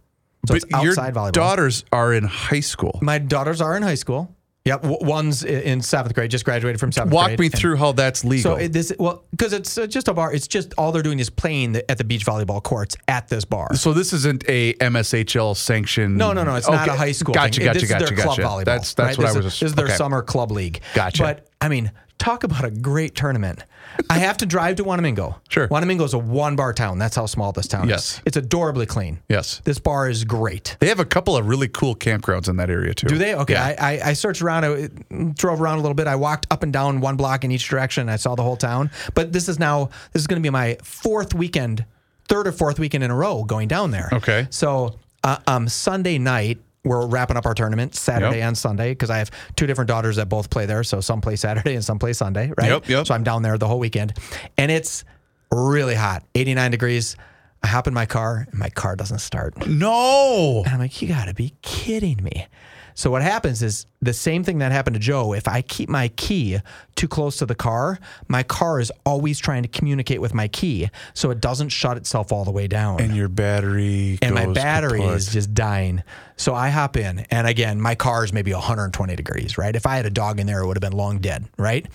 [0.47, 1.25] So it's your outside volleyball.
[1.25, 2.99] Your daughters are in high school.
[3.03, 4.35] My daughters are in high school.
[4.65, 4.81] Yep.
[4.83, 7.39] One's in seventh grade, just graduated from seventh Walk grade.
[7.39, 8.53] me and- through how that's legal.
[8.55, 10.33] So it, this, well, because it's uh, just a bar.
[10.33, 13.45] It's just all they're doing is playing the, at the beach volleyball courts at this
[13.45, 13.75] bar.
[13.75, 16.17] So this isn't a MSHL sanctioned.
[16.17, 16.55] No, no, no.
[16.55, 17.35] It's not a high school.
[17.35, 17.67] Gotcha, thing.
[17.67, 18.41] gotcha, this gotcha, is their gotcha.
[18.41, 18.65] club volleyball.
[18.65, 19.25] That's that's right?
[19.25, 19.47] what this I was.
[19.47, 19.97] Is, this is their okay.
[19.97, 20.81] summer club league.
[20.95, 21.23] Gotcha.
[21.23, 23.63] But I mean, talk about a great tournament.
[24.11, 25.37] I have to drive to Wanamingo.
[25.49, 25.69] Sure.
[25.69, 26.99] Wanamingo is a one bar town.
[26.99, 28.15] That's how small this town Yes.
[28.17, 28.23] is.
[28.27, 29.21] It's adorably clean.
[29.29, 29.61] Yes.
[29.65, 30.77] This bar is great.
[30.81, 33.07] They have a couple of really cool campgrounds in that area too.
[33.07, 33.35] Do they?
[33.37, 33.53] Okay.
[33.53, 33.77] Yeah.
[33.79, 34.65] I, I, I searched around.
[34.65, 34.89] I
[35.35, 36.09] drove around a little bit.
[36.09, 38.09] I walked up and down one block in each direction.
[38.09, 38.91] I saw the whole town.
[39.15, 41.85] But this is now this is going to be my fourth weekend,
[42.27, 44.09] third or fourth weekend in a row going down there.
[44.13, 44.49] Okay.
[44.51, 48.47] So uh, um, Sunday night we're wrapping up our tournament Saturday Yep.
[48.49, 50.85] and Sunday because I have two different daughters that both play there.
[50.85, 52.53] So some play Saturday and some play Sunday.
[52.59, 52.69] Right.
[52.71, 53.07] Yep, yep.
[53.07, 54.13] So I'm down there the whole weekend,
[54.59, 55.05] and it's
[55.51, 57.17] really hot, 89 degrees.
[57.63, 59.67] I hop in my car and my car doesn't start.
[59.67, 60.63] no.
[60.67, 62.47] And I'm like, you got to be kidding me.
[62.95, 65.35] So what happens is the same thing that happened to Joe.
[65.35, 66.59] If I keep my key
[66.95, 70.91] too close to the car, my car is always trying to communicate with my key,
[71.13, 73.01] so it doesn't shut itself all the way down.
[73.01, 74.19] And your battery.
[74.23, 76.03] And my battery is just dying.
[76.37, 79.75] So I hop in, and again, my car is maybe 120 degrees, right?
[79.75, 81.87] If I had a dog in there, it would have been long dead, right?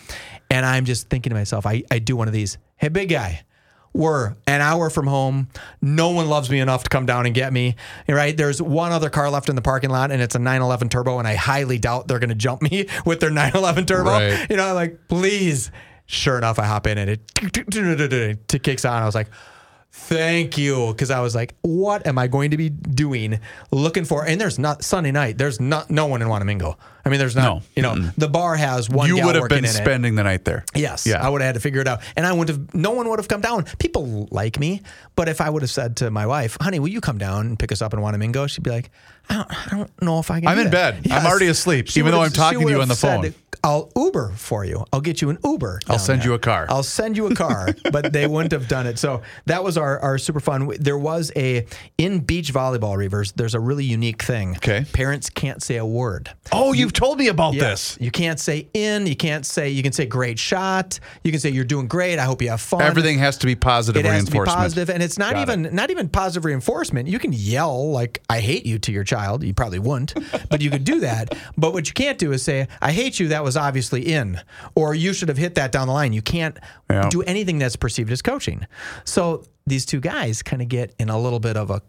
[0.50, 2.58] And I'm just thinking to myself, I, I do one of these.
[2.78, 3.44] Hey, big guy,
[3.94, 5.50] We're an hour from home.
[5.82, 7.76] No one loves me enough to come down and get me.
[8.08, 8.36] Right?
[8.36, 11.28] There's one other car left in the parking lot, and it's a 911 Turbo, and
[11.28, 14.12] I highly doubt they're going to jump me with their 911 Turbo.
[14.12, 14.50] Right.
[14.50, 15.72] You know, I'm like, please.
[16.12, 17.22] Sure enough, I hop in and it,
[18.54, 19.04] it kicks on.
[19.04, 19.30] I was like,
[19.92, 23.40] Thank you, because I was like, "What am I going to be doing?
[23.72, 25.40] Looking for?" And there's not Sunday night.
[25.40, 26.76] There's not no one in Wanamingo.
[27.10, 27.44] I mean, there's not.
[27.44, 27.62] No.
[27.76, 29.08] You know, the bar has one.
[29.08, 29.70] You would have been in it.
[29.70, 30.64] spending the night there.
[30.76, 31.26] Yes, Yeah.
[31.26, 32.76] I would have had to figure it out, and I would have.
[32.76, 33.66] No one would have come down.
[33.80, 34.82] People like me,
[35.16, 37.58] but if I would have said to my wife, "Honey, will you come down and
[37.58, 38.92] pick us up in Wanamingo?" She'd be like,
[39.30, 41.12] "I don't, I don't know if I can." I'm in that." bed.
[41.12, 43.34] I'm already asleep, She even though I'm talking to you on the said, phone.
[43.64, 44.86] I'll Uber for you.
[44.94, 45.82] I'll get you an Uber.
[45.88, 46.30] I'll send there.
[46.30, 46.68] you a car.
[46.70, 48.98] I'll send you a car, but they wouldn't have done it.
[48.98, 50.72] So that was our, our super fun.
[50.80, 51.66] There was a
[51.98, 53.34] in beach volleyball reavers.
[53.36, 54.52] There's a really unique thing.
[54.56, 54.86] Okay.
[54.94, 56.32] parents can't say a word.
[56.54, 57.70] Oh, you've told me about Yeah.
[57.70, 57.98] this.
[58.02, 59.08] You can't say in.
[59.08, 59.70] You can't say.
[59.70, 61.00] You can say great shot.
[61.24, 62.20] You can say you're doing great.
[62.20, 62.82] I hope you have fun.
[62.82, 64.64] Everything has to be positive It has to be reinforcement.
[64.64, 67.08] positive, and it's not Got even not even positive reinforcement.
[67.08, 69.44] You can yell like "I hate you" to your child.
[69.44, 70.14] You probably wouldn't,
[70.50, 71.34] but you could do that.
[71.58, 74.42] But what you can't do is say "I hate you." That was obviously in,
[74.76, 76.12] or you should have hit that down the line.
[76.14, 76.58] You can't
[76.90, 77.08] Yeah.
[77.10, 78.66] do anything that's perceived as coaching.
[79.06, 81.82] So these two guys kind of get in a little bit of a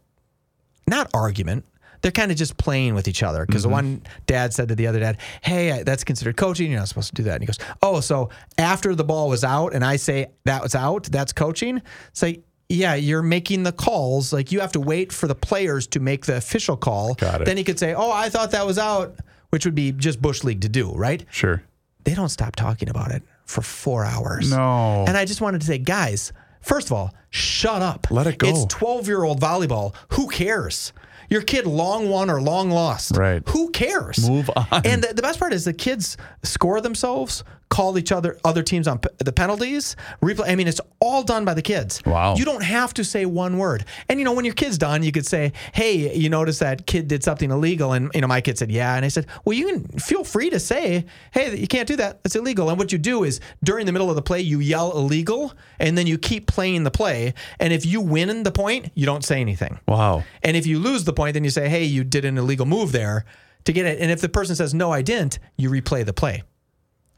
[0.87, 1.65] not argument.
[2.03, 3.75] They're kind of just playing with each other because the mm-hmm.
[3.75, 6.71] one dad said to the other dad, "Hey, I- that's considered coaching.
[6.71, 9.45] You're not supposed to do that." And he goes, "Oh, so after the ball was
[9.45, 11.83] out, and I say that was out, that's coaching."
[12.13, 14.33] Say, "Yeah, you're making the calls.
[14.33, 17.15] Like you have to wait for the players to make the official call.
[17.15, 17.45] Got it.
[17.45, 19.17] Then he could say, "Oh, I thought that was out,"
[19.51, 21.25] which would be just bush league to do, right?
[21.31, 21.63] Sure.
[22.05, 24.51] they don't stop talking about it for four hours.
[24.51, 25.05] No.
[25.07, 26.33] And I just wanted to say, guys,
[26.63, 28.07] first of all, shut up.
[28.11, 28.49] Let it go.
[28.49, 29.95] It's 12 year old volleyball.
[30.13, 30.93] Who cares?
[31.31, 33.17] Your kid long won or long lost.
[33.17, 33.43] Right.
[33.49, 34.29] Who cares?
[34.29, 34.67] Move on.
[34.85, 38.87] And the, the best part is the kids score themselves, call each other, other teams
[38.87, 40.51] on p- the penalties, replay.
[40.51, 42.03] I mean, it's all done by the kids.
[42.05, 42.35] Wow.
[42.35, 43.85] You don't have to say one word.
[44.09, 47.09] And you know, when your kid's done, you could say, "Hey, you notice that kid
[47.09, 49.67] did something illegal?" And you know, my kid said, "Yeah." And I said, "Well, you
[49.69, 52.23] can feel free to say, hey, you can't do that.
[52.23, 54.93] That's illegal." And what you do is during the middle of the play, you yell
[54.93, 57.35] illegal, and then you keep playing the play.
[57.61, 59.79] And if you win the point, you don't say anything.
[59.87, 60.25] Wow.
[60.43, 62.93] And if you lose the point, then you say, "Hey, you did an illegal move
[62.93, 63.25] there
[63.65, 66.43] to get it." And if the person says, "No, I didn't," you replay the play.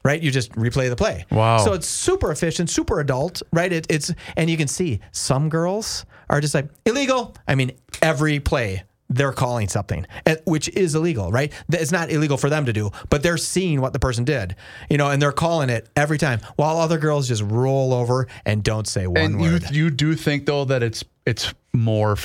[0.03, 1.25] Right, you just replay the play.
[1.31, 1.59] Wow.
[1.59, 3.41] So it's super efficient, super adult.
[3.53, 7.35] Right, it, it's and you can see some girls are just like illegal.
[7.47, 11.31] I mean, every play they're calling something, eh, which is illegal.
[11.31, 14.55] Right, it's not illegal for them to do, but they're seeing what the person did.
[14.89, 18.63] You know, and they're calling it every time, while other girls just roll over and
[18.63, 19.71] don't say one And you word.
[19.71, 22.15] you do think though that it's it's more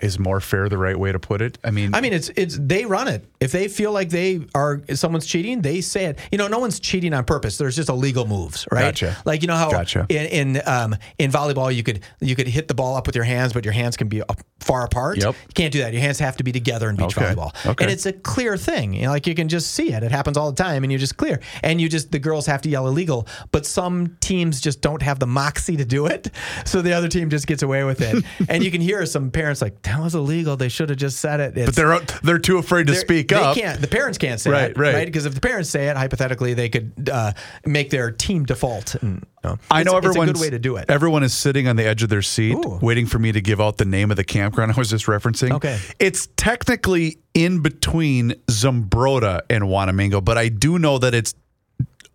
[0.00, 1.58] is more fair the right way to put it?
[1.62, 3.26] I mean, I mean, it's it's they run it.
[3.38, 6.18] If they feel like they are someone's cheating, they say it.
[6.32, 7.58] You know, no one's cheating on purpose.
[7.58, 8.80] There's just illegal moves, right?
[8.80, 9.14] Gotcha.
[9.26, 10.06] Like you know how Gotcha.
[10.08, 13.24] in in um, in volleyball you could you could hit the ball up with your
[13.26, 14.22] hands, but your hands can be
[14.60, 15.18] far apart.
[15.18, 15.34] Yep.
[15.34, 15.92] You can't do that.
[15.92, 17.26] Your hands have to be together in beach Okay.
[17.34, 17.84] volleyball, Okay.
[17.84, 18.94] and it's a clear thing.
[18.94, 20.02] You know, like you can just see it.
[20.02, 21.40] It happens all the time, and you're just clear.
[21.62, 25.18] And you just the girls have to yell illegal, but some teams just don't have
[25.18, 26.30] the moxie to do it,
[26.64, 28.24] so the other team just gets away with it.
[28.48, 30.56] and you can hear some parents like that was illegal.
[30.56, 31.56] They should have just said it.
[31.56, 33.56] It's, but they're they're too afraid to they're- speak they up.
[33.56, 33.80] can't.
[33.80, 34.52] The parents can't say it.
[34.52, 35.06] Right, it, right.
[35.06, 37.32] Because if the parents say it, hypothetically, they could uh,
[37.66, 38.94] make their team default.
[38.96, 40.28] And, you know, I know everyone.
[40.28, 40.86] It's a good way to do it.
[40.88, 42.78] Everyone is sitting on the edge of their seat, Ooh.
[42.80, 45.52] waiting for me to give out the name of the campground I was just referencing.
[45.52, 45.78] Okay.
[45.98, 51.34] It's technically in between Zumbrota and Wanamingo, but I do know that it's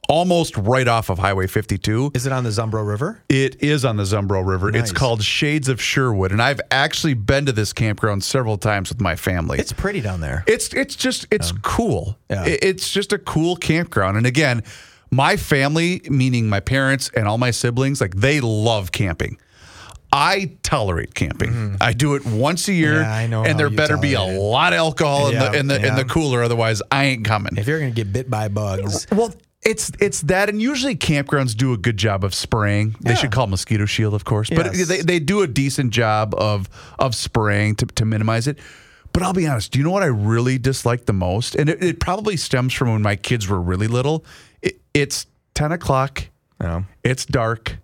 [0.10, 2.12] almost right off of Highway 52.
[2.16, 3.22] Is it on the Zumbro River?
[3.30, 4.76] It is on the Zumbro River.
[4.76, 9.00] It's called Shades of Sherwood, and I've actually been to this campground several times with
[9.00, 9.60] my family.
[9.60, 10.44] It's pretty down there.
[10.48, 12.18] It's it's just it's cool.
[12.30, 12.44] Yeah.
[12.46, 14.18] It's just a cool campground.
[14.18, 14.64] And again,
[15.12, 19.38] my family, meaning my parents and all my siblings, like they love camping.
[20.12, 21.78] I tolerate camping.
[21.80, 23.02] I do it once a year, Mm-hmm.
[23.04, 24.40] Yeah, I know and there better be a it.
[24.40, 27.58] lot of alcohol in Yeah, the in the in the cooler, otherwise I ain't coming.
[27.58, 29.32] if you're gonna get bit by bugs, Well,
[29.70, 32.96] it's it's that, and usually campgrounds do a good job of spraying.
[33.02, 33.16] They Yeah.
[33.18, 34.88] should call mosquito shield, of course, but Yes.
[34.88, 38.58] they, they do a decent job of of spraying to, to minimize it.
[39.14, 41.56] But I'll be honest, do you know what I really dislike the most?
[41.56, 44.26] And it, it probably stems from when my kids were really little.
[44.62, 46.26] It, it's ten o'clock.
[46.62, 46.84] Yeah.
[47.04, 47.78] It's dark.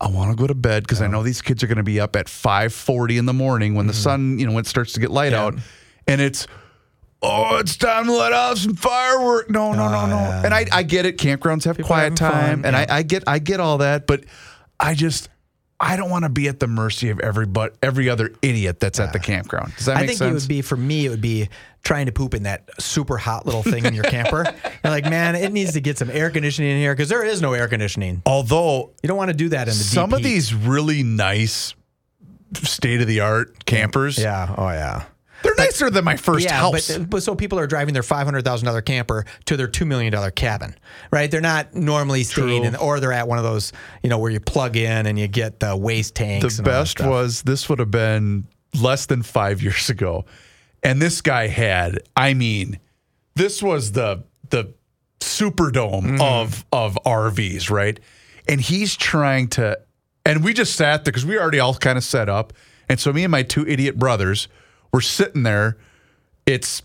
[0.00, 2.00] I want to go to bed because I know these kids are going to be
[2.00, 4.02] up at five forty in the morning when the mm-hmm.
[4.02, 5.44] sun, you know, when it starts to get light Yeah.
[5.44, 5.58] out,
[6.06, 6.46] and it's
[7.22, 9.50] oh, it's time to let off some firework.
[9.50, 10.16] No, no, no, no.
[10.16, 11.18] Oh, and I, I get it.
[11.18, 12.86] Campgrounds have quiet time, fun, and yeah.
[12.94, 14.06] I, I get, I get all that.
[14.06, 14.24] But
[14.78, 15.28] I just,
[15.78, 19.00] I don't want to be at the mercy of every but every other idiot that's
[19.00, 19.74] at the campground.
[19.76, 20.30] Does that I make I think sense?
[20.30, 21.06] it would be for me.
[21.06, 21.48] It would be
[21.82, 24.44] trying to poop in that super hot little thing in your camper.
[24.84, 27.40] You're like, man, it needs to get some air conditioning in here because there is
[27.40, 28.20] no air conditioning.
[28.26, 30.24] Although You don't want to do that in the some of heat.
[30.24, 31.74] these really nice
[32.54, 34.54] state of the art campers, Yeah.
[34.58, 35.04] Oh yeah.
[35.42, 36.96] They're nicer than my first yeah, house.
[36.96, 39.84] but but so people are driving their five hundred thousand dollar camper to their two
[39.84, 40.74] million dollar cabin,
[41.10, 41.30] right?
[41.30, 43.72] They're not normally staying, in, or they're at one of those,
[44.02, 46.56] you know, where you plug in and you get the waste tanks.
[46.56, 48.46] the best was this would have been
[48.80, 50.24] less than five years ago,
[50.82, 51.98] and this guy had.
[52.16, 52.78] I mean,
[53.34, 54.74] this was the the
[55.20, 56.20] Superdome Mm-hmm.
[56.22, 57.98] of of RVs, right?
[58.48, 59.78] And he's trying to,
[60.24, 62.52] and we just sat there because we already all kind of set up,
[62.88, 64.48] and so me and my two idiot brothers
[64.92, 65.76] were sitting there.
[66.46, 66.82] It's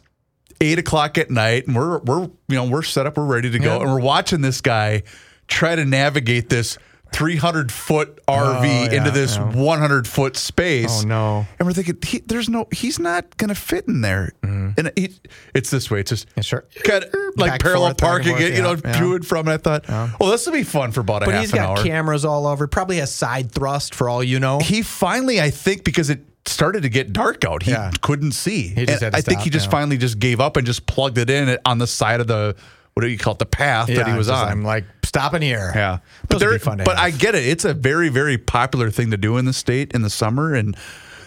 [0.62, 3.60] eight o'clock at night, and we're we're you know we're set up, we're ready to
[3.60, 3.82] go, Yeah.
[3.84, 5.04] and we're watching this guy
[5.48, 6.78] try to navigate this
[7.14, 9.54] 300 foot RV Oh, yeah, into this yeah.
[9.54, 11.04] 100 foot space.
[11.04, 11.46] Oh, no.
[11.60, 14.34] And we're thinking, he, there's no, he's not gonna fit in there.
[14.42, 15.14] And he,
[15.54, 16.02] it's this way.
[16.02, 16.40] It's just Mm-hmm.
[16.40, 16.66] Yeah, sure.
[16.84, 19.48] kind of like Back, parallel forth, parking forth, it, you know, to and from.
[19.48, 19.88] And I thought,
[20.20, 22.68] well, this will be fun for about a But he's got cameras all over.
[22.68, 24.60] Probably has side thrust for all you know.
[24.60, 27.92] he finally, I think, because it started to get dark out, he Yeah.
[28.02, 28.68] couldn't see.
[28.70, 29.72] He just had to I think stop, he just yeah.
[29.72, 32.56] finally just gave up and just plugged it in on the side of the
[32.94, 34.48] what do you call it, the path that he was on.
[34.48, 35.72] I'm like stopping here.
[35.76, 37.06] Yeah, but Those would there, fun but have.
[37.06, 37.46] I get it.
[37.46, 40.78] It's a very, very popular thing to do in the state in the summer, and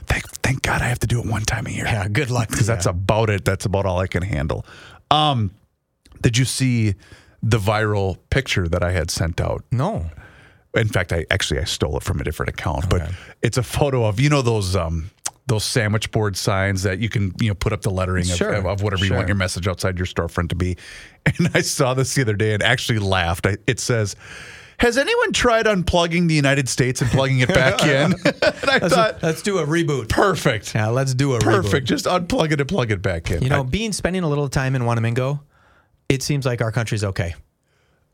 [0.07, 1.85] thank, thank God I have to do it one time a year.
[1.85, 3.45] Yeah, good luck because that's about it.
[3.45, 4.65] That's about all I can handle.
[5.11, 5.51] Um,
[6.23, 6.95] did you see
[7.43, 9.63] the viral picture that I had sent out?
[9.71, 10.07] no.
[10.75, 13.11] In fact, I actually I stole it from a different account, but
[13.43, 15.11] it's a photo of you know those um
[15.47, 18.67] those sandwich board signs that you can you know put up the lettering Sure, of,
[18.67, 20.77] of whatever you want your message outside your storefront to be.
[21.39, 23.47] And I saw this the other day and actually laughed.
[23.47, 24.15] I, it says.
[24.79, 28.13] Has anyone tried unplugging the United States and plugging it back in?
[28.25, 30.09] and I thought, Let's do a reboot.
[30.09, 30.73] perfect.
[30.75, 31.43] Yeah, let's do a reboot.
[31.43, 31.85] Perfect.
[31.87, 31.89] reboot.
[31.89, 33.43] Just unplug it and plug it back in.
[33.43, 35.41] You know, I- being spending a little time in Wanamingo,
[36.09, 37.35] it seems like our country's okay.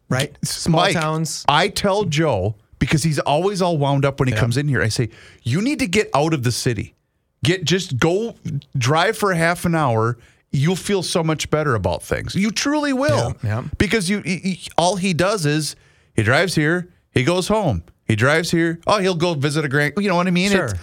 [0.09, 0.37] Right?
[0.45, 1.45] Small Mike, towns.
[1.49, 4.83] I tell Joe because he's always all wound up when he comes in here.
[4.83, 5.09] I say,
[5.43, 6.95] you need to get out of the city.
[7.43, 8.35] Get just go
[8.77, 10.19] drive for half an hour.
[10.53, 12.35] You'll feel so much better about things.
[12.35, 13.35] You truly will.
[13.43, 13.65] Yeah, yeah.
[13.77, 15.75] Because you, he- he- all he does is
[16.15, 17.83] he drives here, he goes home.
[18.07, 18.81] He drives here.
[18.87, 19.95] Oh, he'll go visit a grand.
[19.99, 20.51] You know what I mean?
[20.51, 20.67] Sure.
[20.67, 20.81] It's-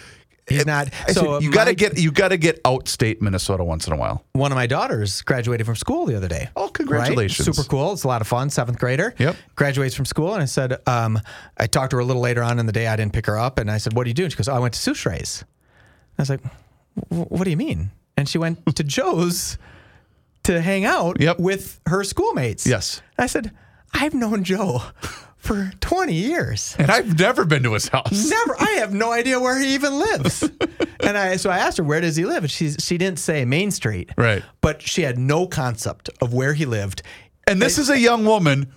[0.52, 0.90] He's not.
[1.08, 3.94] I so said, you got to get you got to get outstate Minnesota once in
[3.94, 4.24] a while.
[4.34, 6.50] One of my daughters graduated from school the other day.
[6.56, 7.48] Oh, congratulations.
[7.48, 7.56] Right?
[7.56, 7.94] Super cool.
[7.94, 8.50] It's a lot of fun.
[8.50, 9.14] Seventh grader.
[9.18, 9.36] Yep.
[9.56, 10.34] Graduates from school.
[10.34, 11.20] And I said, um,
[11.58, 12.88] I talked to her a little later on in the day.
[12.88, 13.58] I didn't pick her up.
[13.60, 14.24] And I said, What do you do?
[14.24, 15.44] And she goes, oh, I went to Soucheray's.
[16.18, 16.42] I was like,
[17.10, 17.92] What do you mean?
[18.18, 19.58] And she went to Joe's
[20.44, 21.40] to hang out Yep.
[21.40, 22.66] with her schoolmates.
[22.68, 23.02] Yes.
[23.18, 23.52] I said,
[23.94, 24.82] I've known Joe
[25.42, 26.76] for 20 years.
[26.78, 28.30] And I've never been to his house.
[28.30, 28.56] Never.
[28.60, 30.44] I have no idea where he even lives.
[31.00, 33.44] and I so I asked her where does he live, and she she didn't say
[33.44, 34.12] Main Street.
[34.16, 34.44] Right.
[34.62, 37.02] But she had no concept of where he lived.
[37.48, 38.72] And this is a young woman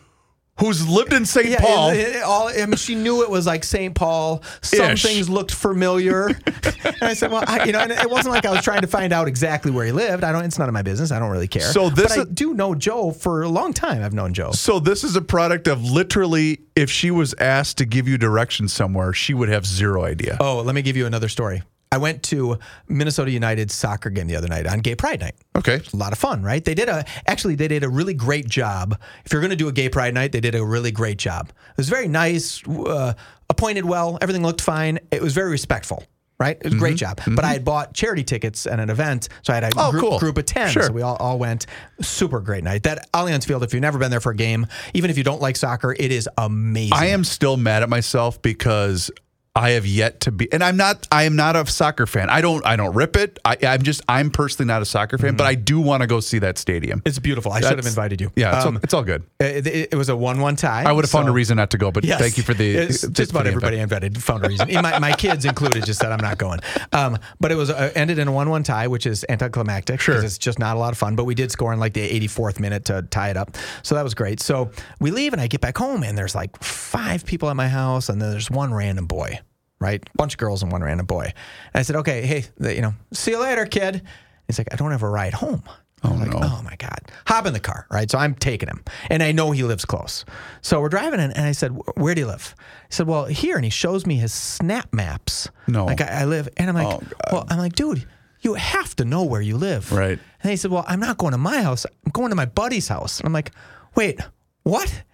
[0.61, 1.47] who's lived in St.
[1.49, 1.91] Yeah, Paul.
[1.91, 3.95] it- it- all, I mean, she knew it was like St.
[3.95, 4.43] Paul.
[4.63, 5.03] Some Ish.
[5.03, 6.27] things looked familiar,
[6.85, 8.87] and I said, "Well, I, you know," and it wasn't like I was trying to
[8.87, 10.25] find out exactly where he lived.
[10.25, 10.45] I don't.
[10.45, 11.11] It's none of my business.
[11.11, 11.63] I don't really care.
[11.63, 14.03] So this but I do know Joe for a long time.
[14.03, 14.53] I've known Joe.
[14.53, 18.73] So this is a product of literally if she was asked to give you directions
[18.73, 20.37] somewhere, she would have zero idea.
[20.41, 21.63] Oh, let me give you another story.
[21.95, 25.35] I went to Minnesota United soccer game the other night on Gay Pride Night.
[25.57, 25.81] Okay.
[25.93, 26.65] a lot of fun, right?
[26.65, 29.01] They did a actually they did a really great job.
[29.25, 31.51] If you're going to do a gay pride night, they did a really great job.
[31.51, 33.15] It was very nice, uh,
[33.49, 34.99] appointed well, everything looked fine.
[35.13, 36.03] It was very respectful.
[36.37, 37.21] Right, it was a great job.
[37.29, 39.79] But I had bought charity tickets at an event, so I had a Mm-hmm.
[39.79, 40.19] Oh, group, cool.
[40.19, 40.69] group of ten.
[40.69, 40.83] Sure.
[40.83, 41.67] So we all, all went.
[42.01, 42.83] Super great night.
[42.83, 43.63] That Allianz Field.
[43.63, 46.11] If you've never been there for a game, even if you don't like soccer, it
[46.11, 46.93] is amazing.
[46.93, 49.13] I am still mad at myself because
[49.57, 51.07] I have yet to be, and I'm not.
[51.13, 52.29] I am not a soccer fan.
[52.29, 52.67] I don't.
[52.67, 53.39] I don't rip it.
[53.45, 54.03] I, I'm just.
[54.09, 57.03] I'm personally not a soccer fan, but I do want to go see that stadium.
[57.05, 57.53] It's beautiful.
[57.53, 58.33] I should have invited you.
[58.35, 59.23] Yeah, it's, Um, all, it's all good.
[59.39, 60.83] it, it- it was a one-one tie.
[60.85, 62.19] I would have found a reason not to go, but Yes.
[62.21, 62.75] thank you for the.
[62.75, 63.79] It's just about the everybody.
[63.79, 64.73] I invited found a reason.
[64.73, 66.59] my, my kids included just said I'm not going.
[66.93, 70.01] Um, but it was uh, ended in a one-one tie, which is anticlimactic.
[70.01, 70.21] Sure.
[70.25, 71.15] It's just not a lot of fun.
[71.15, 74.03] But we did score in like the 84th minute to tie it up, so that
[74.03, 74.41] was great.
[74.41, 77.69] So we leave and I get back home and there's like five people at my
[77.69, 79.39] house and then there's one random boy,
[79.85, 80.03] right?
[80.17, 81.25] Bunch of girls and one random boy.
[81.25, 84.03] And I said, okay, hey, you know, see you later, kid.
[84.47, 85.63] He's like, I don't have a ride home.
[86.03, 86.41] Oh, like, no.
[86.43, 87.01] oh my God.
[87.27, 88.11] Hop in the car, right?
[88.11, 88.83] So I'm taking him.
[89.11, 90.25] And I know he lives close.
[90.63, 92.55] So we're driving in, and I said, Where do you live?
[92.89, 93.57] He said, Well, here.
[93.57, 95.49] And he shows me his snap maps.
[95.67, 95.87] No.
[95.87, 96.49] Like I, I live.
[96.57, 98.07] And I'm like, Oh, Well, I'm like, dude,
[98.43, 99.93] you have to know where you live.
[99.93, 100.19] Right.
[100.43, 101.87] And he said, Well, I'm not going to my house.
[101.87, 103.19] I'm going to my buddy's house.
[103.19, 103.53] And I'm like,
[103.95, 104.21] Wait,
[104.63, 105.05] what?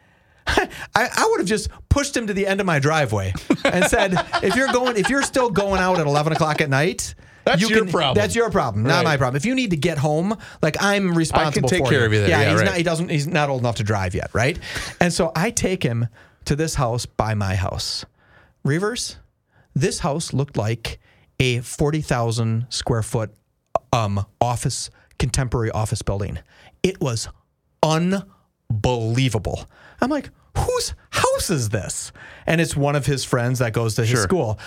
[0.94, 3.32] I, I would have just pushed him to the end of my driveway
[3.64, 7.14] and said, if you're going, if you're still going out at 11 o'clock at night,
[7.44, 8.14] That's you your can- problem.
[8.14, 9.05] That's your problem, not Right.
[9.05, 9.36] my problem.
[9.36, 12.28] If you need to get home, like I'm responsible take for care of you there.
[12.28, 12.64] Yeah, Yeah, he's right.
[12.66, 12.76] not.
[12.76, 13.09] He doesn't.
[13.11, 14.59] He's not old enough to drive yet, right?
[15.01, 16.09] And so I take him
[16.46, 18.05] to this house by my house.
[18.66, 19.16] Reavers,
[19.74, 20.98] this house looked like
[21.38, 23.32] a 40,000 square foot
[23.92, 26.38] um, office, contemporary office building.
[26.82, 27.28] It was
[28.70, 29.64] unbelievable.
[30.01, 32.12] I'm like, whose house is this?
[32.46, 34.22] And it's one of his friends that goes to his Sure.
[34.22, 34.59] school.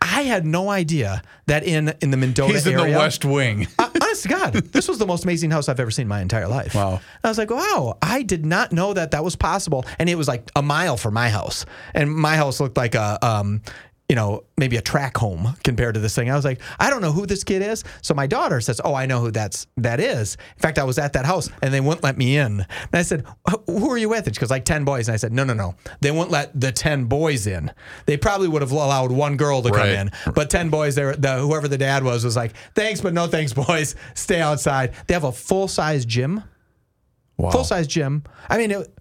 [0.00, 2.54] I had no idea that in in the Mendota area.
[2.58, 3.66] He's in area, the West Wing.
[3.78, 6.20] uh, honest to God, this was the most amazing house I've ever seen in my
[6.20, 6.74] entire life.
[6.74, 7.00] Wow.
[7.24, 9.84] I was like, wow, I did not know that that was possible.
[9.98, 11.64] And it was like a mile from my house.
[11.94, 13.62] And my house looked like a, um,
[14.08, 16.30] you know, maybe a track home compared to this thing.
[16.30, 17.84] I was like, I don't know who this kid is.
[18.02, 20.36] So my daughter says, Oh, I know who that's that is.
[20.56, 22.60] In fact, I was at that house and they wouldn't let me in.
[22.60, 23.24] And I said,
[23.66, 24.26] Who are you with?
[24.26, 25.08] And she goes, like 10 boys.
[25.08, 25.74] And I said, No, no, no.
[26.02, 27.70] They wouldn't let the 10 boys in.
[28.04, 30.10] They probably would have allowed one girl to come in.
[30.34, 33.52] But 10 boys, there the whoever the dad was was like, Thanks, but no thanks,
[33.66, 33.96] boys.
[34.12, 34.92] Stay outside.
[35.06, 36.44] They have a full size gym
[37.36, 37.50] Wow.
[37.50, 38.22] full size gym.
[38.48, 38.94] I mean, it,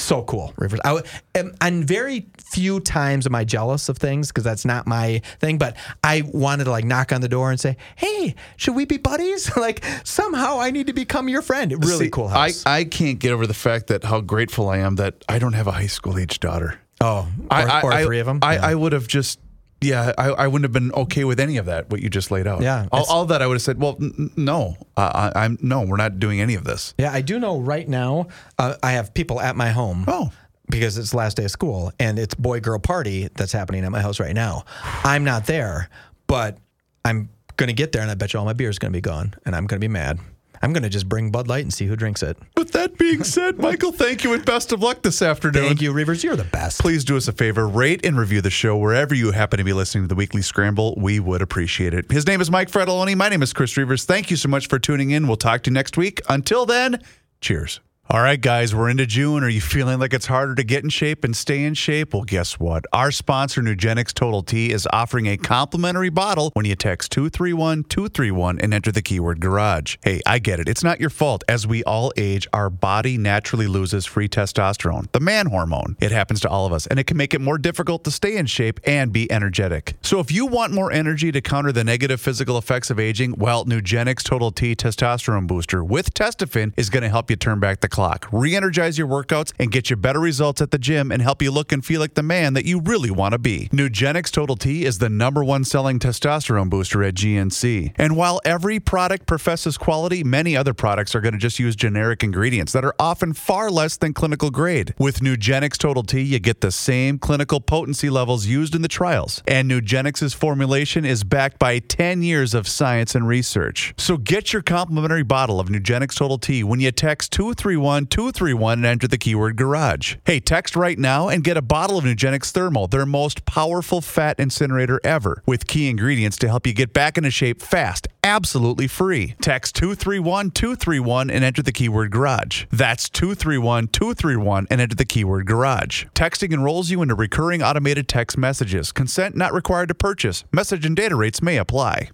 [0.00, 0.52] so cool.
[0.56, 0.80] Rivers.
[0.84, 1.02] I,
[1.34, 5.58] and, and very few times am I jealous of things because that's not my thing.
[5.58, 8.96] But I wanted to like knock on the door and say, "Hey, should we be
[8.98, 9.54] buddies?
[9.56, 12.64] like somehow I need to become your friend." Really See, cool I, house.
[12.66, 15.66] I can't get over the fact that how grateful I am that I don't have
[15.66, 16.78] a high school age daughter.
[17.00, 18.38] oh, or, I, or I, three of them.
[18.42, 18.66] I, Yeah.
[18.66, 19.38] I would have just,
[19.80, 21.90] yeah, I, I wouldn't have been okay with any of that.
[21.90, 22.62] What you just laid out.
[22.62, 23.80] Yeah, all, all that I would have said.
[23.80, 26.94] Well, n- no, uh, I, I'm no, we're not doing any of this.
[26.98, 28.28] Yeah, I do know right now.
[28.58, 30.04] Uh, I have people at my home.
[30.08, 30.32] Oh.
[30.70, 33.90] Because it's the last day of school and it's boy girl party that's happening at
[33.90, 34.64] my house right now.
[35.02, 35.88] I'm not there,
[36.26, 36.58] but
[37.06, 38.96] I'm going to get there and I bet you all my beer is going to
[38.96, 40.18] be gone and I'm going to be mad.
[40.62, 42.36] I'm going to just bring Bud Light and see who drinks it.
[42.56, 45.64] With that being said, Michael, thank you and best of luck this afternoon.
[45.64, 46.22] Thank you, Reavers.
[46.22, 46.80] You're the best.
[46.80, 49.72] Please do us a favor, rate and review the show wherever you happen to be
[49.72, 50.94] listening to the Weekly Scramble.
[50.96, 52.10] We would appreciate it.
[52.10, 53.16] His name is Mike Fredoloni.
[53.16, 54.04] My name is Chris Reavers.
[54.04, 55.26] Thank you so much for tuning in.
[55.26, 56.20] We'll talk to you next week.
[56.28, 57.02] Until then,
[57.40, 57.80] cheers.
[58.10, 59.44] All right, guys, we're into June.
[59.44, 62.14] Are you feeling like it's harder to get in shape and stay in shape?
[62.14, 62.86] Well, guess what?
[62.90, 68.60] Our sponsor, Nugenix Total T, is offering a complimentary bottle when you text 231 231
[68.60, 69.98] and enter the keyword garage.
[70.02, 70.70] Hey, I get it.
[70.70, 71.44] It's not your fault.
[71.48, 75.94] As we all age, our body naturally loses free testosterone, the man hormone.
[76.00, 78.38] It happens to all of us, and it can make it more difficult to stay
[78.38, 79.96] in shape and be energetic.
[80.00, 83.66] So if you want more energy to counter the negative physical effects of aging, well,
[83.66, 87.97] Nugenix Total T Testosterone Booster with Testofen is going to help you turn back the
[87.98, 91.42] clock, re energize your workouts, and get you better results at the gym and help
[91.42, 93.68] you look and feel like the man that you really want to be.
[93.72, 97.94] Nugenix Total T is the number one selling testosterone booster at GNC.
[97.96, 102.22] And while every product professes quality, many other products are going to just use generic
[102.22, 104.94] ingredients that are often far less than clinical grade.
[104.96, 109.42] With Nugenix Total T, you get the same clinical potency levels used in the trials.
[109.48, 113.92] And Nugenix's formulation is backed by 10 years of science and research.
[113.98, 118.86] So get your complimentary bottle of Nugenix Total T when you text 231 231 and
[118.86, 120.16] enter the keyword garage.
[120.24, 124.38] Hey, text right now and get a bottle of Nugenix Thermal, their most powerful fat
[124.38, 129.34] incinerator ever, with key ingredients to help you get back into shape fast, absolutely free.
[129.40, 132.66] Text 231 231 and enter the keyword garage.
[132.70, 136.04] That's 231 231 and enter the keyword garage.
[136.14, 138.92] Texting enrolls you into recurring automated text messages.
[138.92, 140.44] Consent not required to purchase.
[140.52, 142.10] Message and data rates may apply.